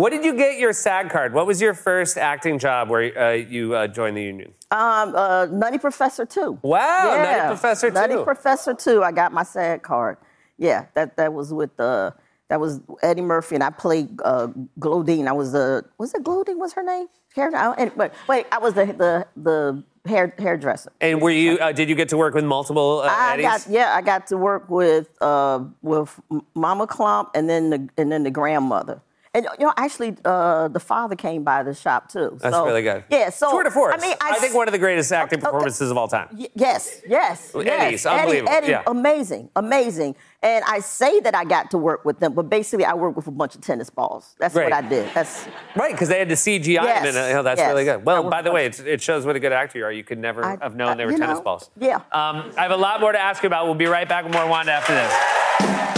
What 0.02 0.12
did 0.12 0.26
you 0.26 0.34
get 0.34 0.58
your 0.58 0.74
SAG 0.74 1.12
card? 1.12 1.32
What 1.32 1.46
was 1.46 1.62
your 1.62 1.76
first 1.76 2.18
acting 2.18 2.58
job 2.58 2.90
where 2.90 3.16
uh, 3.18 3.34
you 3.34 3.76
uh, 3.76 3.88
joined 3.88 4.18
the 4.18 4.24
union? 4.24 4.52
Um, 4.72 5.16
uh, 5.16 5.46
Nutty 5.46 5.78
Professor 5.78 6.26
too. 6.26 6.58
Wow, 6.64 7.14
yeah. 7.14 7.24
Nutty 7.24 7.48
Professor 7.50 7.92
Nutty 7.92 8.16
too. 8.16 8.24
Professor 8.24 8.74
too. 8.74 9.04
I 9.04 9.12
got 9.12 9.32
my 9.32 9.44
SAG 9.44 9.84
card. 9.84 10.18
Yeah, 10.58 10.86
that 10.96 11.18
that 11.18 11.34
was 11.34 11.54
with 11.54 11.80
uh, 11.80 12.12
that 12.50 12.60
was 12.60 12.82
Eddie 13.04 13.22
Murphy, 13.22 13.54
and 13.56 13.64
I 13.64 13.70
played 13.70 14.20
uh, 14.26 14.48
Glodine. 14.80 15.28
I 15.28 15.34
was 15.34 15.52
the 15.52 15.86
was 16.00 16.16
it 16.16 16.24
Glodine? 16.24 16.58
Was 16.58 16.74
her 16.74 16.84
name? 16.84 17.06
Hair, 17.36 17.56
I, 17.56 17.92
but 17.96 18.14
wait, 18.28 18.48
I 18.52 18.58
was 18.58 18.74
the 18.74 18.86
the 18.88 19.28
the 19.38 19.84
hair 20.10 20.34
hairdresser. 20.40 20.92
And 21.00 21.22
were 21.22 21.30
you? 21.30 21.60
Uh, 21.60 21.74
did 21.74 21.90
you 21.90 21.96
get 21.96 22.10
to 22.10 22.18
work 22.18 22.34
with 22.34 22.44
multiple 22.44 23.02
uh, 23.04 23.08
I 23.08 23.34
Eddies? 23.34 23.46
got 23.46 23.68
yeah, 23.70 23.94
I 23.96 24.02
got 24.02 24.26
to 24.28 24.38
work 24.38 24.68
with 24.68 25.16
uh, 25.22 25.64
with 25.84 26.20
Mama 26.56 26.88
Clump 26.88 27.30
and 27.36 27.48
then 27.48 27.70
the 27.70 27.90
and 27.98 28.12
then 28.12 28.24
the 28.24 28.32
grandmother. 28.32 29.00
And 29.34 29.48
you 29.58 29.65
know, 29.65 29.74
actually, 29.78 30.17
uh, 30.26 30.67
the 30.67 30.80
father 30.82 31.15
came 31.15 31.44
by 31.46 31.63
the 31.63 31.74
shop 31.74 32.10
too. 32.12 32.38
That's 32.41 32.54
So, 32.54 32.65
really 32.65 32.82
good. 32.82 33.06
Yeah, 33.10 33.30
so 33.30 33.50
Tour 33.50 33.63
de 33.63 33.72
force. 33.72 33.96
I 33.98 34.06
mean, 34.06 34.15
I, 34.20 34.38
think 34.39 34.54
one 34.54 34.67
of 34.67 34.74
the 34.74 34.78
greatest 34.78 35.10
acting 35.13 35.39
performances 35.39 35.89
of 35.89 35.98
all 35.98 36.10
time. 36.10 36.28
Y- 36.38 36.50
Yes, 36.54 37.00
yes, 37.08 37.54
Well, 37.54 37.63
yes. 37.65 37.82
Eddie's 37.82 38.06
unbelievable, 38.06 38.52
Eddie, 38.52 38.67
yeah. 38.72 38.84
amazing, 38.88 39.50
amazing. 39.56 40.17
And 40.44 40.65
I 40.67 40.80
say 40.80 41.22
that 41.22 41.34
I 41.34 41.46
got 41.46 41.72
to 41.72 41.78
work 41.78 42.04
with 42.04 42.20
them, 42.20 42.34
but 42.34 42.50
basically 42.50 42.84
I 42.84 42.94
worked 42.94 43.15
with 43.15 43.28
a 43.28 43.32
bunch 43.32 43.56
of 43.56 43.62
tennis 43.62 43.89
balls. 43.89 44.36
That's 44.38 44.54
Right. 44.54 44.65
what 44.65 44.74
I 44.74 44.82
did. 44.82 45.10
That's 45.13 45.48
Right, 45.78 45.94
because 45.94 46.10
they 46.10 46.20
had 46.20 46.28
the 46.28 46.36
CGI 46.36 46.84
Yes, 46.84 47.06
and 47.15 47.38
uh, 47.38 47.41
that's 47.41 47.60
yes. 47.60 47.70
really 47.70 47.86
good. 47.86 48.04
Well, 48.06 48.30
by 48.30 48.41
the 48.41 48.52
way, 48.52 48.65
it's, 48.65 48.80
it 48.82 49.02
shows 49.02 49.26
what 49.26 49.38
a 49.38 49.39
good 49.39 49.54
actor 49.54 49.78
you 49.80 49.86
are. 49.86 49.91
You 49.94 50.04
could 50.04 50.17
never 50.20 50.44
I- 50.44 50.58
have 50.62 50.76
known 50.76 50.89
I- 50.89 50.96
they 50.96 51.06
were 51.06 51.12
tennis 51.13 51.38
know, 51.38 51.41
balls. 51.44 51.70
yeah. 51.78 51.96
Um, 52.12 52.52
I 52.58 52.63
have 52.63 52.72
a 52.72 52.76
lot 52.76 53.00
more 53.00 53.13
to 53.13 53.20
ask 53.20 53.41
you 53.44 53.48
about. 53.48 53.63
We'll 53.65 53.76
be 53.76 53.86
right 53.86 54.10
back 54.10 54.26
with 54.26 54.34
more 54.34 54.46
Wanda 54.48 54.74
after 54.74 54.94
this. 54.94 55.91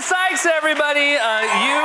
Sykes, 0.00 0.46
everybody. 0.46 1.14
Uh, 1.16 1.40
you 1.40 1.80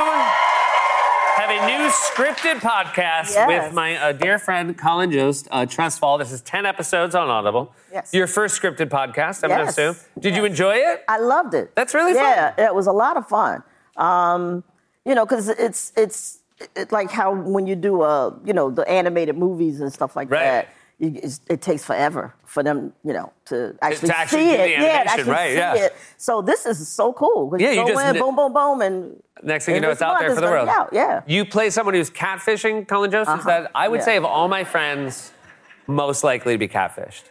have 1.36 1.50
a 1.50 1.66
new 1.66 1.88
scripted 1.90 2.60
podcast 2.60 3.34
Yes. 3.34 3.48
with 3.48 3.74
my 3.74 3.96
uh, 3.96 4.12
dear 4.12 4.38
friend 4.38 4.76
Colin 4.78 5.10
Jost, 5.10 5.48
uh, 5.50 5.66
Trust 5.66 5.98
Fall. 5.98 6.16
This 6.18 6.30
is 6.30 6.40
10 6.42 6.64
episodes 6.64 7.14
on 7.16 7.28
Audible. 7.28 7.72
Yes. 7.92 8.14
Your 8.14 8.26
first 8.28 8.60
scripted 8.60 8.88
podcast, 8.88 9.42
I'm 9.42 9.50
going 9.50 9.62
to 9.62 9.68
assume. 9.68 9.96
Did 10.18 10.36
you 10.36 10.44
enjoy 10.44 10.74
it? 10.76 11.04
I 11.08 11.18
loved 11.18 11.54
it. 11.54 11.74
That's 11.74 11.92
really 11.92 12.14
fun. 12.14 12.22
yeah, 12.24 12.54
it 12.66 12.74
was 12.74 12.86
a 12.86 12.92
lot 12.92 13.16
of 13.16 13.28
fun. 13.28 13.62
Um, 13.96 14.62
you 15.04 15.14
know, 15.14 15.24
because 15.26 15.48
it's 15.48 15.92
it's 15.96 16.38
it, 16.76 16.92
like 16.92 17.10
how 17.10 17.34
when 17.34 17.66
you 17.66 17.74
do 17.76 18.02
uh 18.02 18.34
you 18.44 18.52
know 18.52 18.70
the 18.70 18.88
animated 18.88 19.36
movies 19.36 19.80
and 19.80 19.92
stuff 19.92 20.14
like 20.16 20.30
Right. 20.30 20.40
that. 20.44 20.68
You, 20.98 21.20
it 21.50 21.60
takes 21.60 21.84
forever 21.84 22.34
for 22.44 22.62
them, 22.62 22.92
you 23.04 23.12
know, 23.12 23.32
to 23.46 23.76
actually, 23.82 24.10
actually 24.10 24.44
see 24.44 24.50
it. 24.52 24.70
yeah, 24.70 24.78
to 24.78 24.84
animation, 24.86 25.08
actually 25.08 25.32
right, 25.32 25.50
see 25.50 25.56
yeah. 25.56 25.74
it. 25.86 25.96
So 26.18 26.40
this 26.40 26.66
is 26.66 26.88
so 26.88 27.12
cool. 27.12 27.52
Yeah, 27.58 27.72
you 27.72 27.80
you 27.80 27.88
just 27.88 28.14
in, 28.14 28.20
boom, 28.22 28.36
boom, 28.36 28.52
boom, 28.52 28.80
and 28.80 29.22
Next 29.42 29.66
thing 29.66 29.74
you 29.74 29.80
know, 29.80 29.90
it's 29.90 30.00
out 30.00 30.20
there 30.20 30.32
for 30.34 30.40
the 30.40 30.46
world. 30.46 30.68
out, 30.68 30.90
Yeah. 30.92 31.22
You 31.26 31.44
play 31.44 31.70
someone 31.70 31.94
who's 31.94 32.10
catfishing, 32.10 32.86
Colin 32.86 33.10
Jost? 33.10 33.28
Uh-huh. 33.28 33.42
that 33.48 33.70
I 33.74 33.88
would 33.88 34.00
Yeah. 34.00 34.04
say 34.04 34.16
of 34.16 34.24
all 34.24 34.46
my 34.48 34.62
friends, 34.62 35.32
most 35.86 36.24
likely 36.24 36.54
to 36.54 36.58
be 36.58 36.68
catfished. 36.68 37.22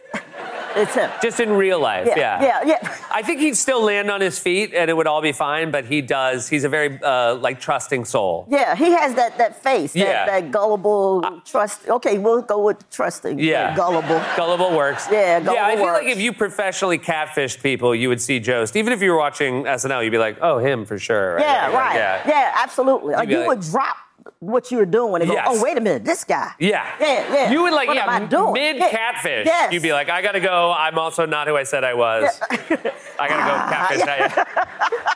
It's 0.76 0.92
him. 0.92 1.08
Just 1.22 1.38
in 1.38 1.50
real 1.52 1.78
life, 1.78 2.04
yeah. 2.08 2.42
Yeah, 2.42 2.60
yeah, 2.64 2.78
yeah. 2.82 2.96
I 3.12 3.22
think 3.22 3.38
he'd 3.38 3.54
still 3.56 3.80
land 3.80 4.10
on 4.10 4.20
his 4.20 4.40
feet 4.40 4.74
and 4.74 4.90
it 4.90 4.94
would 4.94 5.06
all 5.06 5.22
be 5.22 5.30
fine, 5.30 5.70
but 5.70 5.84
he 5.84 6.02
does. 6.02 6.48
He's 6.48 6.64
a 6.64 6.68
very 6.68 6.98
uh, 7.00 7.36
like 7.36 7.60
trusting 7.60 8.04
soul. 8.06 8.48
Yeah, 8.50 8.74
he 8.74 8.90
has 8.90 9.14
that 9.14 9.38
that 9.38 9.62
face, 9.62 9.92
that, 9.92 9.98
Yeah. 10.00 10.26
that 10.26 10.50
gullible 10.50 11.22
trust. 11.44 11.88
Okay, 11.88 12.18
we'll 12.18 12.42
go 12.42 12.58
with 12.64 12.90
trusting. 12.90 13.38
Yeah. 13.38 13.76
gullible. 13.76 14.20
Gullible 14.36 14.76
works. 14.76 15.06
Yeah, 15.12 15.38
Yeah, 15.38 15.50
I 15.64 15.76
gullible 15.76 15.84
feel 15.84 15.92
like 15.94 16.06
if 16.08 16.20
you 16.20 16.32
professionally 16.32 16.98
catfished 16.98 17.62
people, 17.62 17.94
you 17.94 18.08
would 18.08 18.20
see 18.20 18.40
Jost. 18.40 18.74
Even 18.74 18.92
if 18.92 19.00
you 19.00 19.12
were 19.12 19.18
watching 19.18 19.62
SNL, 19.66 20.02
you'd 20.02 20.10
be 20.10 20.18
like, 20.18 20.38
oh, 20.42 20.58
him 20.58 20.84
for 20.86 20.98
sure. 20.98 21.38
Yeah, 21.38 21.68
Like, 21.68 21.74
right. 21.76 21.94
Yeah. 21.94 22.22
Yeah, 22.28 22.52
absolutely. 22.56 23.14
Like 23.14 23.28
you 23.28 23.38
like- 23.38 23.46
would 23.46 23.60
drop 23.60 23.96
what 24.46 24.70
you 24.70 24.78
were 24.78 24.86
doing 24.86 25.22
and 25.22 25.30
go, 25.30 25.34
Yes. 25.34 25.46
oh, 25.50 25.62
wait 25.62 25.76
a 25.76 25.80
minute, 25.80 26.04
this 26.04 26.24
guy. 26.24 26.52
Yeah. 26.58 26.84
Yeah, 27.00 27.34
yeah. 27.34 27.50
You 27.50 27.62
would 27.62 27.72
like, 27.72 27.88
What 27.88 27.96
yeah, 27.96 28.04
am 28.14 28.22
I 28.22 28.26
doing? 28.26 28.52
mid 28.52 28.76
Yeah. 28.76 28.90
catfish. 28.90 29.46
Yes. 29.46 29.72
You'd 29.72 29.82
be 29.82 29.92
like, 29.92 30.08
I 30.08 30.22
gotta 30.22 30.40
go. 30.40 30.72
I'm 30.76 30.98
also 30.98 31.26
not 31.26 31.46
who 31.48 31.56
I 31.56 31.62
said 31.64 31.84
I 31.84 31.94
was. 31.94 32.40
I 32.50 33.28
gotta 33.28 33.98
go 33.98 33.98
catfish. 34.04 34.44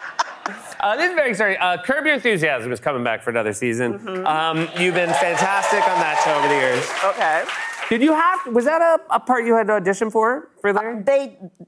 Uh, 0.80 0.94
this 0.96 1.10
is 1.10 1.14
very 1.16 1.30
exciting. 1.30 1.56
Uh, 1.60 1.76
Curb 1.84 2.04
Your 2.06 2.14
Enthusiasm 2.14 2.70
is 2.70 2.78
coming 2.78 3.02
back 3.02 3.22
for 3.24 3.30
another 3.30 3.52
season. 3.52 3.98
Mm-hmm. 3.98 4.24
Um, 4.26 4.58
you've 4.80 4.94
been 4.94 5.08
fantastic 5.12 5.80
on 5.82 5.98
that 5.98 6.22
show 6.24 6.38
over 6.38 6.46
the 6.46 6.54
years. 6.54 6.88
Okay. 7.04 7.42
Did 7.88 8.00
you 8.00 8.12
have? 8.14 8.54
Was 8.54 8.64
that 8.64 8.80
a, 8.80 9.00
a 9.14 9.18
part 9.18 9.44
you 9.44 9.56
had 9.56 9.66
to 9.66 9.72
audition 9.74 10.08
for 10.08 10.50
for 10.60 10.72
there? 10.72 11.02
They, 11.04 11.36
uh, 11.42 11.64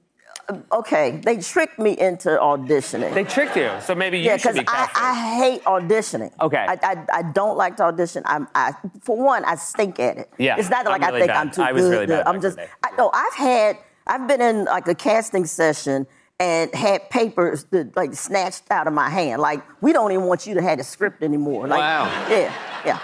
okay, 0.72 1.20
they 1.24 1.38
tricked 1.38 1.78
me 1.78 1.98
into 1.98 2.28
auditioning. 2.30 3.12
They 3.14 3.24
tricked 3.24 3.56
you, 3.56 3.70
so 3.80 3.94
maybe 3.94 4.18
you 4.18 4.24
yeah, 4.24 4.36
should 4.36 4.54
be 4.54 4.60
I, 4.60 4.86
catfished. 4.86 5.00
I 5.00 5.38
hate 5.38 5.64
auditioning. 5.64 6.32
Okay. 6.40 6.64
I, 6.68 6.78
I, 6.82 7.06
I 7.12 7.22
don't 7.22 7.56
like 7.56 7.76
to 7.78 7.84
audition. 7.84 8.22
I'm, 8.26 8.48
I, 8.54 8.74
for 9.02 9.16
one, 9.22 9.44
I 9.44 9.54
stink 9.56 9.98
at 10.00 10.18
it. 10.18 10.30
Yeah, 10.38 10.56
It's 10.58 10.70
not 10.70 10.86
I'm 10.86 10.92
like 11.00 11.02
really 11.02 11.16
I 11.16 11.26
think 11.26 11.28
bad. 11.32 11.36
I'm 11.46 11.50
too 11.50 11.62
I 11.62 11.72
was 11.72 11.82
good. 11.82 11.90
really 11.90 12.06
bad 12.06 12.26
I'm 12.26 12.40
just. 12.40 12.58
I 12.58 12.90
know, 12.96 13.10
I've 13.12 13.34
had, 13.34 13.78
I've 14.06 14.26
been 14.28 14.40
in 14.40 14.64
like 14.64 14.86
a 14.88 14.94
casting 14.94 15.44
session 15.44 16.06
and 16.38 16.74
had 16.74 17.10
papers 17.10 17.64
that 17.70 17.94
like 17.96 18.14
snatched 18.14 18.62
out 18.70 18.86
of 18.86 18.92
my 18.92 19.10
hand. 19.10 19.42
Like, 19.42 19.62
we 19.82 19.92
don't 19.92 20.10
even 20.12 20.24
want 20.24 20.46
you 20.46 20.54
to 20.54 20.62
have 20.62 20.78
the 20.78 20.84
script 20.84 21.22
anymore. 21.22 21.68
Like, 21.68 21.78
Wow. 21.78 22.04
Yeah, 22.30 22.54
yeah. 22.86 23.00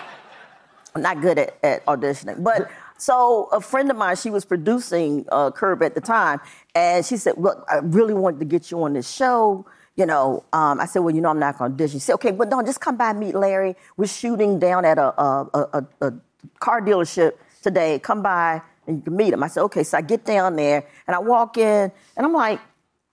I'm 0.95 1.03
not 1.03 1.21
good 1.21 1.39
at, 1.39 1.59
at 1.63 1.85
auditioning. 1.85 2.43
But 2.43 2.71
so 2.99 3.49
a 3.53 3.61
friend 3.61 3.91
of 3.91 3.97
mine, 3.97 4.17
she 4.17 4.31
was 4.31 4.45
producing 4.45 5.27
uh, 5.31 5.51
Curb 5.51 5.83
at 5.83 5.95
the 5.95 6.01
time, 6.01 6.41
and 6.75 7.05
she 7.05 7.17
said, 7.17 7.35
"Look, 7.37 7.65
I 7.71 7.77
really 7.77 8.15
wanted 8.15 8.39
to 8.41 8.47
get 8.47 8.71
you 8.71 8.83
on 8.83 8.95
this 8.95 9.11
show." 9.11 9.67
You 9.97 10.07
know, 10.07 10.45
um, 10.53 10.81
I 10.81 10.87
said, 10.87 11.01
"Well, 11.01 11.15
you 11.15 11.21
know, 11.21 11.29
I'm 11.29 11.39
not 11.39 11.59
going 11.59 11.71
to 11.71 11.75
audition." 11.75 11.99
She 11.99 12.05
said, 12.05 12.15
"Okay, 12.15 12.31
but 12.31 12.49
no, 12.49 12.63
just 12.63 12.81
come 12.81 12.97
by 12.97 13.11
and 13.11 13.21
meet 13.21 13.35
Larry. 13.35 13.77
We're 13.97 14.07
shooting 14.07 14.59
down 14.59 14.85
at 14.85 14.99
a, 14.99 15.21
a, 15.21 15.49
a, 15.55 15.87
a 16.01 16.13
car 16.59 16.81
dealership 16.81 17.33
today. 17.63 17.99
Come 17.99 18.23
by 18.23 18.63
and 18.87 18.97
you 18.97 19.03
can 19.03 19.17
meet 19.17 19.33
him." 19.33 19.43
I 19.43 19.49
said, 19.49 19.63
"Okay." 19.65 19.83
So 19.83 19.99
I 19.99 20.01
get 20.01 20.25
down 20.25 20.57
there 20.57 20.87
and 21.07 21.15
I 21.15 21.19
walk 21.19 21.59
in, 21.59 21.93
and 22.17 22.27
I'm 22.27 22.33
like, 22.33 22.61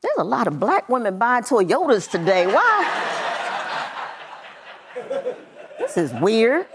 "There's 0.02 0.18
a 0.18 0.24
lot 0.24 0.48
of 0.48 0.60
black 0.60 0.88
women 0.88 1.18
buying 1.18 1.44
Toyotas 1.44 2.10
today. 2.10 2.48
Why?" 2.48 3.10
this 5.80 5.98
is 5.98 6.14
weird. 6.14 6.68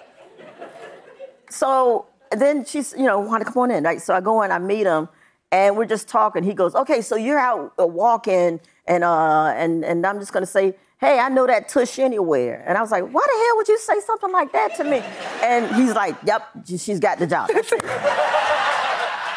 So 1.51 2.08
then 2.33 2.65
she's, 2.65 2.93
you 2.97 3.05
know, 3.05 3.19
want 3.19 3.45
to 3.45 3.51
come 3.53 3.63
on 3.63 3.71
in, 3.71 3.85
right? 3.85 4.01
So 4.01 4.15
I 4.15 4.21
go 4.21 4.43
in, 4.43 4.51
I 4.53 4.59
meet 4.59 4.87
him, 4.87 5.09
and 5.53 5.77
we're 5.77 5.87
just 5.87 6.09
talking. 6.09 6.43
He 6.43 6.55
goes, 6.55 6.75
"Okay, 6.75 7.01
so 7.01 7.17
you're 7.17 7.39
out 7.39 7.73
uh, 7.81 7.87
walking, 7.87 8.61
and 8.87 9.05
uh, 9.05 9.53
and 9.57 9.85
and 9.85 10.05
I'm 10.07 10.19
just 10.21 10.33
gonna 10.33 10.47
say, 10.47 10.75
hey, 11.01 11.19
I 11.19 11.29
know 11.29 11.47
that 11.47 11.69
tush 11.69 11.99
anywhere." 11.99 12.63
And 12.67 12.77
I 12.77 12.81
was 12.83 12.91
like, 12.91 13.05
"Why 13.05 13.25
the 13.27 13.39
hell 13.47 13.57
would 13.57 13.69
you 13.69 13.79
say 13.79 14.01
something 14.07 14.33
like 14.33 14.53
that 14.53 14.75
to 14.77 14.85
me?" 14.85 14.99
And 15.43 15.75
he's 15.77 15.95
like, 15.95 16.17
"Yep, 16.27 16.43
she's 16.67 17.01
got 17.01 17.19
the 17.19 17.27
job." 17.27 17.49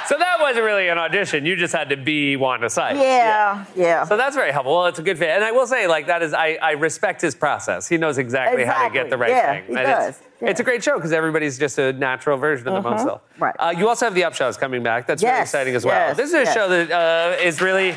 So 0.08 0.18
that 0.18 0.42
wasn't 0.42 0.66
really 0.66 0.90
an 0.90 0.98
audition. 0.98 1.46
You 1.46 1.56
just 1.56 1.72
had 1.74 1.88
to 1.90 1.96
be 1.96 2.36
Wanda 2.36 2.70
Sykes. 2.70 3.00
yeah, 3.00 3.64
yeah. 3.78 4.04
So 4.04 4.18
that's 4.18 4.36
very 4.36 4.52
helpful. 4.52 4.76
Well, 4.76 4.88
it's 4.88 5.00
a 5.00 5.04
good 5.04 5.18
fit. 5.18 5.30
And 5.30 5.42
I 5.42 5.52
will 5.52 5.66
say, 5.68 5.88
like, 5.88 6.08
that 6.08 6.22
is, 6.22 6.34
I, 6.34 6.58
I 6.62 6.72
respect 6.72 7.22
his 7.22 7.34
process. 7.34 7.88
He 7.88 7.96
knows 7.98 8.18
exactly, 8.18 8.66
how 8.66 8.86
to 8.90 8.94
get 8.94 9.10
the 9.10 9.18
right 9.18 9.30
Yeah, 9.30 9.54
thing. 9.54 9.64
he 9.68 9.76
And 9.78 9.88
does. 9.88 10.10
It's, 10.10 10.28
it's 10.42 10.60
a 10.60 10.64
great 10.64 10.84
show 10.84 10.96
because 10.96 11.12
everybody's 11.12 11.58
just 11.60 11.78
a 11.78 11.94
natural 11.94 12.38
version 12.38 12.68
of 12.68 12.84
Mhm. 12.84 12.90
themselves. 12.90 13.24
Right. 13.40 13.56
Uh, 13.60 13.74
you 13.78 13.88
also 13.88 14.06
have 14.06 14.16
the 14.16 14.22
Upshaws 14.22 14.58
coming 14.60 14.84
back. 14.84 15.08
That's 15.08 15.24
really 15.24 15.40
exciting 15.42 15.76
as 15.76 15.86
well. 15.86 15.96
yes, 15.96 16.18
this 16.18 16.30
is 16.30 16.34
a 16.36 16.44
yes. 16.44 16.54
show 16.54 16.68
that 16.70 16.92
uh, 16.92 17.44
is 17.44 17.62
really 17.62 17.96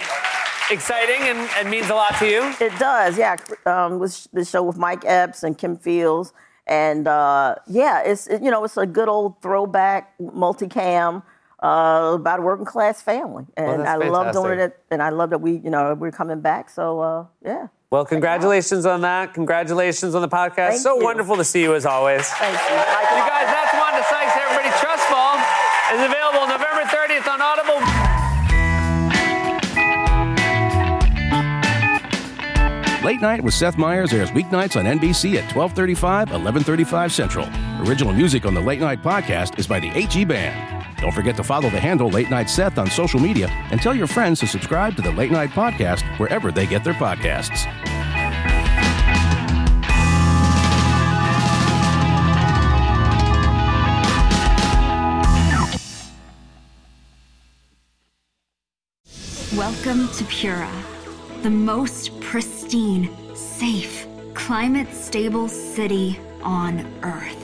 exciting 0.71 1.21
and, 1.23 1.49
and 1.59 1.71
means 1.71 1.89
a 1.91 1.95
lot 1.95 2.15
to 2.19 2.27
you. 2.29 2.43
It 2.61 2.79
does, 2.79 3.19
yeah. 3.19 3.37
Um, 3.67 3.99
the 4.33 4.45
show 4.45 4.63
with 4.63 4.77
Mike 4.77 5.05
Epps 5.05 5.43
and 5.43 5.57
Kim 5.57 5.77
Fields, 5.77 6.33
and 6.67 7.07
uh, 7.07 7.57
yeah, 7.67 8.01
it's 8.01 8.27
it, 8.27 8.43
you 8.43 8.51
know 8.51 8.65
it's 8.65 8.77
a 8.77 8.87
good 8.87 9.09
old 9.09 9.41
throwback 9.43 10.15
multicam 10.19 11.23
uh, 11.63 12.13
about 12.15 12.39
a 12.41 12.43
working 12.43 12.65
class 12.67 13.03
family, 13.03 13.45
and 13.57 13.81
that's 13.85 14.03
I 14.03 14.09
love 14.09 14.33
doing 14.33 14.59
it. 14.59 14.79
And 14.91 15.03
I 15.03 15.11
love 15.11 15.31
that 15.31 15.41
we 15.41 15.53
you 15.53 15.71
know 15.71 15.95
we're 15.95 16.11
coming 16.13 16.41
back. 16.41 16.71
So 16.71 17.01
uh, 17.01 17.25
yeah, 17.45 17.67
Well, 17.95 18.05
congratulations 18.05 18.87
on 18.87 19.03
that. 19.03 19.35
Congratulations 19.35 20.17
on 20.17 20.23
the 20.23 20.29
podcast. 20.29 20.71
Thank 20.71 20.81
so 20.81 20.99
you. 20.99 21.05
wonderful 21.05 21.37
to 21.37 21.45
see 21.45 21.63
you 21.63 21.77
as 21.77 21.87
always. 21.87 22.27
thank 22.27 22.51
you. 22.51 22.75
You 22.75 23.23
guys, 23.23 23.47
that's 23.47 23.73
Wanda 23.73 24.03
Sykes. 24.11 24.35
Everybody, 24.35 24.69
Trust 24.81 25.07
Fall 25.07 25.39
is 25.95 26.03
available 26.03 26.49
November 26.49 26.83
30th 26.91 27.29
on 27.29 27.41
Audible. 27.41 27.79
Late 33.07 33.21
Night 33.21 33.45
with 33.45 33.55
Seth 33.55 33.79
Meyers 33.79 34.13
airs 34.13 34.33
weeknights 34.33 34.75
on 34.75 34.87
NBC 34.87 35.37
at 35.37 35.55
1235, 35.55 36.31
1135 36.31 37.13
Central. 37.13 37.47
Original 37.87 38.13
music 38.13 38.45
on 38.45 38.55
the 38.55 38.61
Late 38.61 38.81
Night 38.81 39.05
Podcast 39.05 39.57
is 39.57 39.69
by 39.69 39.79
the 39.79 39.91
8G 39.91 40.27
Band. 40.27 40.74
Don't 41.05 41.13
forget 41.13 41.37
to 41.37 41.45
follow 41.45 41.69
the 41.69 41.79
handle 41.79 42.09
Late 42.09 42.31
Night 42.31 42.49
Seth 42.49 42.79
on 42.79 42.91
social 42.91 43.21
media 43.21 43.49
and 43.71 43.79
tell 43.79 43.95
your 43.95 44.07
friends 44.07 44.41
to 44.41 44.47
subscribe 44.47 44.97
to 44.97 45.03
the 45.03 45.13
Late 45.13 45.31
Night 45.31 45.51
Podcast 45.51 46.03
wherever 46.19 46.51
they 46.51 46.67
get 46.67 46.83
their 46.83 46.95
podcasts. 46.95 47.67
Welcome 59.55 60.09
to 60.15 60.25
Pura, 60.25 60.73
the 61.43 61.51
most 61.51 62.19
pristine, 62.23 63.11
safe, 63.35 64.07
climate 64.33 64.91
stable 64.95 65.49
city 65.49 66.19
on 66.43 66.81
Earth. 67.03 67.44